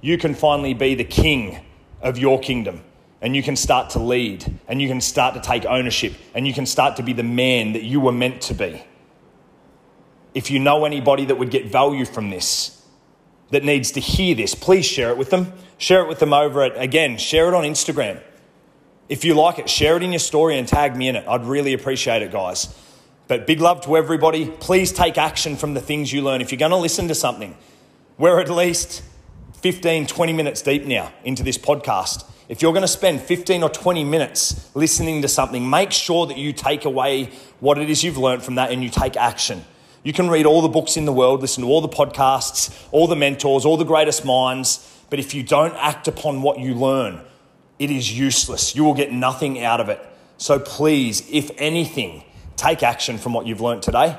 You 0.01 0.19
can 0.19 0.35
finally 0.35 0.75
be 0.75 0.95
the 0.95 1.05
king 1.05 1.59
of 2.01 2.19
your 2.19 2.39
kingdom 2.39 2.83
and 3.21 3.35
you 3.35 3.43
can 3.43 3.57
start 3.57 3.91
to 3.91 3.99
lead 3.99 4.59
and 4.69 4.81
you 4.81 4.89
can 4.89 5.01
start 5.01 5.35
to 5.35 5.41
take 5.41 5.65
ownership 5.65 6.15
and 6.35 6.47
you 6.47 6.55
can 6.55 6.67
start 6.67 6.97
to 6.97 7.03
be 7.03 7.13
the 7.13 7.23
man 7.23 7.73
that 7.73 7.83
you 7.83 8.01
were 8.01 8.13
meant 8.13 8.41
to 8.43 8.55
be. 8.55 8.83
If 10.35 10.51
you 10.51 10.59
know 10.59 10.85
anybody 10.85 11.25
that 11.27 11.37
would 11.37 11.51
get 11.51 11.67
value 11.67 12.05
from 12.05 12.31
this, 12.31 12.81
that 13.51 13.65
needs 13.65 13.91
to 13.93 14.01
hear 14.01 14.35
this, 14.35 14.55
please 14.55 14.87
share 14.87 15.11
it 15.11 15.19
with 15.19 15.31
them. 15.31 15.53
Share 15.79 16.03
it 16.03 16.09
with 16.09 16.19
them 16.19 16.33
over 16.33 16.63
at, 16.63 16.81
again, 16.81 17.17
share 17.19 17.49
it 17.49 17.55
on 17.55 17.65
Instagram. 17.65 18.21
If 19.09 19.25
you 19.25 19.35
like 19.35 19.59
it, 19.59 19.69
share 19.69 19.97
it 19.97 20.03
in 20.03 20.13
your 20.13 20.21
story 20.21 20.57
and 20.59 20.69
tag 20.69 20.97
me 20.97 21.09
in 21.09 21.17
it. 21.17 21.27
I'd 21.27 21.45
really 21.45 21.73
appreciate 21.73 22.23
it, 22.23 22.31
guys. 22.31 22.73
But 23.27 23.47
big 23.47 23.61
love 23.61 23.81
to 23.83 23.97
everybody. 23.97 24.51
Please 24.51 24.93
take 24.93 25.19
action 25.19 25.57
from 25.57 25.75
the 25.75 25.81
things 25.81 26.13
you 26.13 26.23
learn. 26.23 26.41
If 26.41 26.53
you're 26.53 26.59
going 26.59 26.71
to 26.71 26.77
listen 26.77 27.09
to 27.09 27.15
something, 27.15 27.57
we're 28.19 28.41
at 28.41 28.51
least 28.51 29.03
15, 29.63 30.07
20 30.07 30.33
minutes 30.33 30.63
deep 30.63 30.85
now 30.85 31.13
into 31.25 31.43
this 31.43 31.59
podcast. 31.59 32.25
If 32.49 32.63
you're 32.63 32.73
going 32.73 32.83
to 32.83 32.89
spend 32.89 33.21
15 33.21 33.63
or 33.63 33.69
20 33.69 34.05
minutes 34.05 34.71
listening 34.75 35.23
to 35.23 35.29
something, 35.29 35.69
make 35.69 35.93
sure 35.93 36.27
that 36.27 36.37
you 36.37 36.53
take 36.53 36.85
away 36.85 37.31
what 37.61 37.79
it 37.79 37.89
is 37.89 38.03
you've 38.03 38.19
learned 38.19 38.43
from 38.43 38.57
that 38.57 38.71
and 38.71 38.83
you 38.83 38.91
take 38.91 39.17
action. 39.17 39.65
You 40.03 40.13
can 40.13 40.31
read 40.31 40.47
all 40.47 40.63
the 40.63 40.69
books 40.69 40.97
in 40.97 41.05
the 41.05 41.13
world, 41.13 41.43
listen 41.43 41.63
to 41.63 41.69
all 41.69 41.83
the 41.83 41.89
podcasts, 41.89 42.75
all 42.91 43.07
the 43.07 43.17
mentors, 43.17 43.65
all 43.67 43.77
the 43.77 43.85
greatest 43.85 44.25
minds, 44.25 44.87
but 45.11 45.19
if 45.19 45.35
you 45.35 45.43
don't 45.43 45.75
act 45.77 46.09
upon 46.09 46.41
what 46.41 46.59
you 46.59 46.75
learn, 46.75 47.21
it 47.79 47.91
is 47.91 48.17
useless. 48.17 48.75
You 48.75 48.85
will 48.85 48.95
get 48.95 49.13
nothing 49.13 49.63
out 49.63 49.81
of 49.81 49.89
it. 49.89 50.01
So 50.39 50.59
please, 50.59 51.29
if 51.31 51.51
anything, 51.59 52.25
take 52.57 52.83
action 52.83 53.19
from 53.19 53.35
what 53.35 53.47
you've 53.47 53.61
learnt 53.61 53.83
today. 53.83 54.19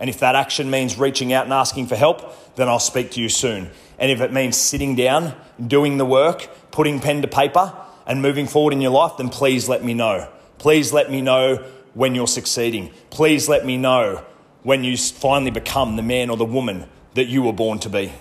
And 0.00 0.10
if 0.10 0.18
that 0.20 0.34
action 0.34 0.70
means 0.70 0.98
reaching 0.98 1.32
out 1.32 1.44
and 1.44 1.52
asking 1.52 1.86
for 1.86 1.94
help, 1.94 2.56
then 2.56 2.68
I'll 2.68 2.80
speak 2.80 3.12
to 3.12 3.20
you 3.20 3.28
soon. 3.28 3.70
And 3.98 4.10
if 4.10 4.20
it 4.20 4.32
means 4.32 4.56
sitting 4.56 4.96
down, 4.96 5.36
doing 5.64 5.98
the 5.98 6.06
work, 6.06 6.48
putting 6.72 6.98
pen 6.98 7.22
to 7.22 7.28
paper, 7.28 7.72
and 8.06 8.22
moving 8.22 8.48
forward 8.48 8.72
in 8.72 8.80
your 8.80 8.90
life, 8.90 9.18
then 9.18 9.28
please 9.28 9.68
let 9.68 9.84
me 9.84 9.94
know. 9.94 10.28
Please 10.58 10.92
let 10.92 11.10
me 11.10 11.20
know 11.20 11.56
when 11.94 12.14
you're 12.14 12.26
succeeding. 12.26 12.90
Please 13.10 13.48
let 13.48 13.64
me 13.64 13.76
know 13.76 14.24
when 14.62 14.84
you 14.84 14.96
finally 14.96 15.50
become 15.50 15.96
the 15.96 16.02
man 16.02 16.30
or 16.30 16.36
the 16.36 16.44
woman 16.44 16.86
that 17.14 17.26
you 17.26 17.42
were 17.42 17.52
born 17.52 17.78
to 17.80 17.88
be. 17.88 18.12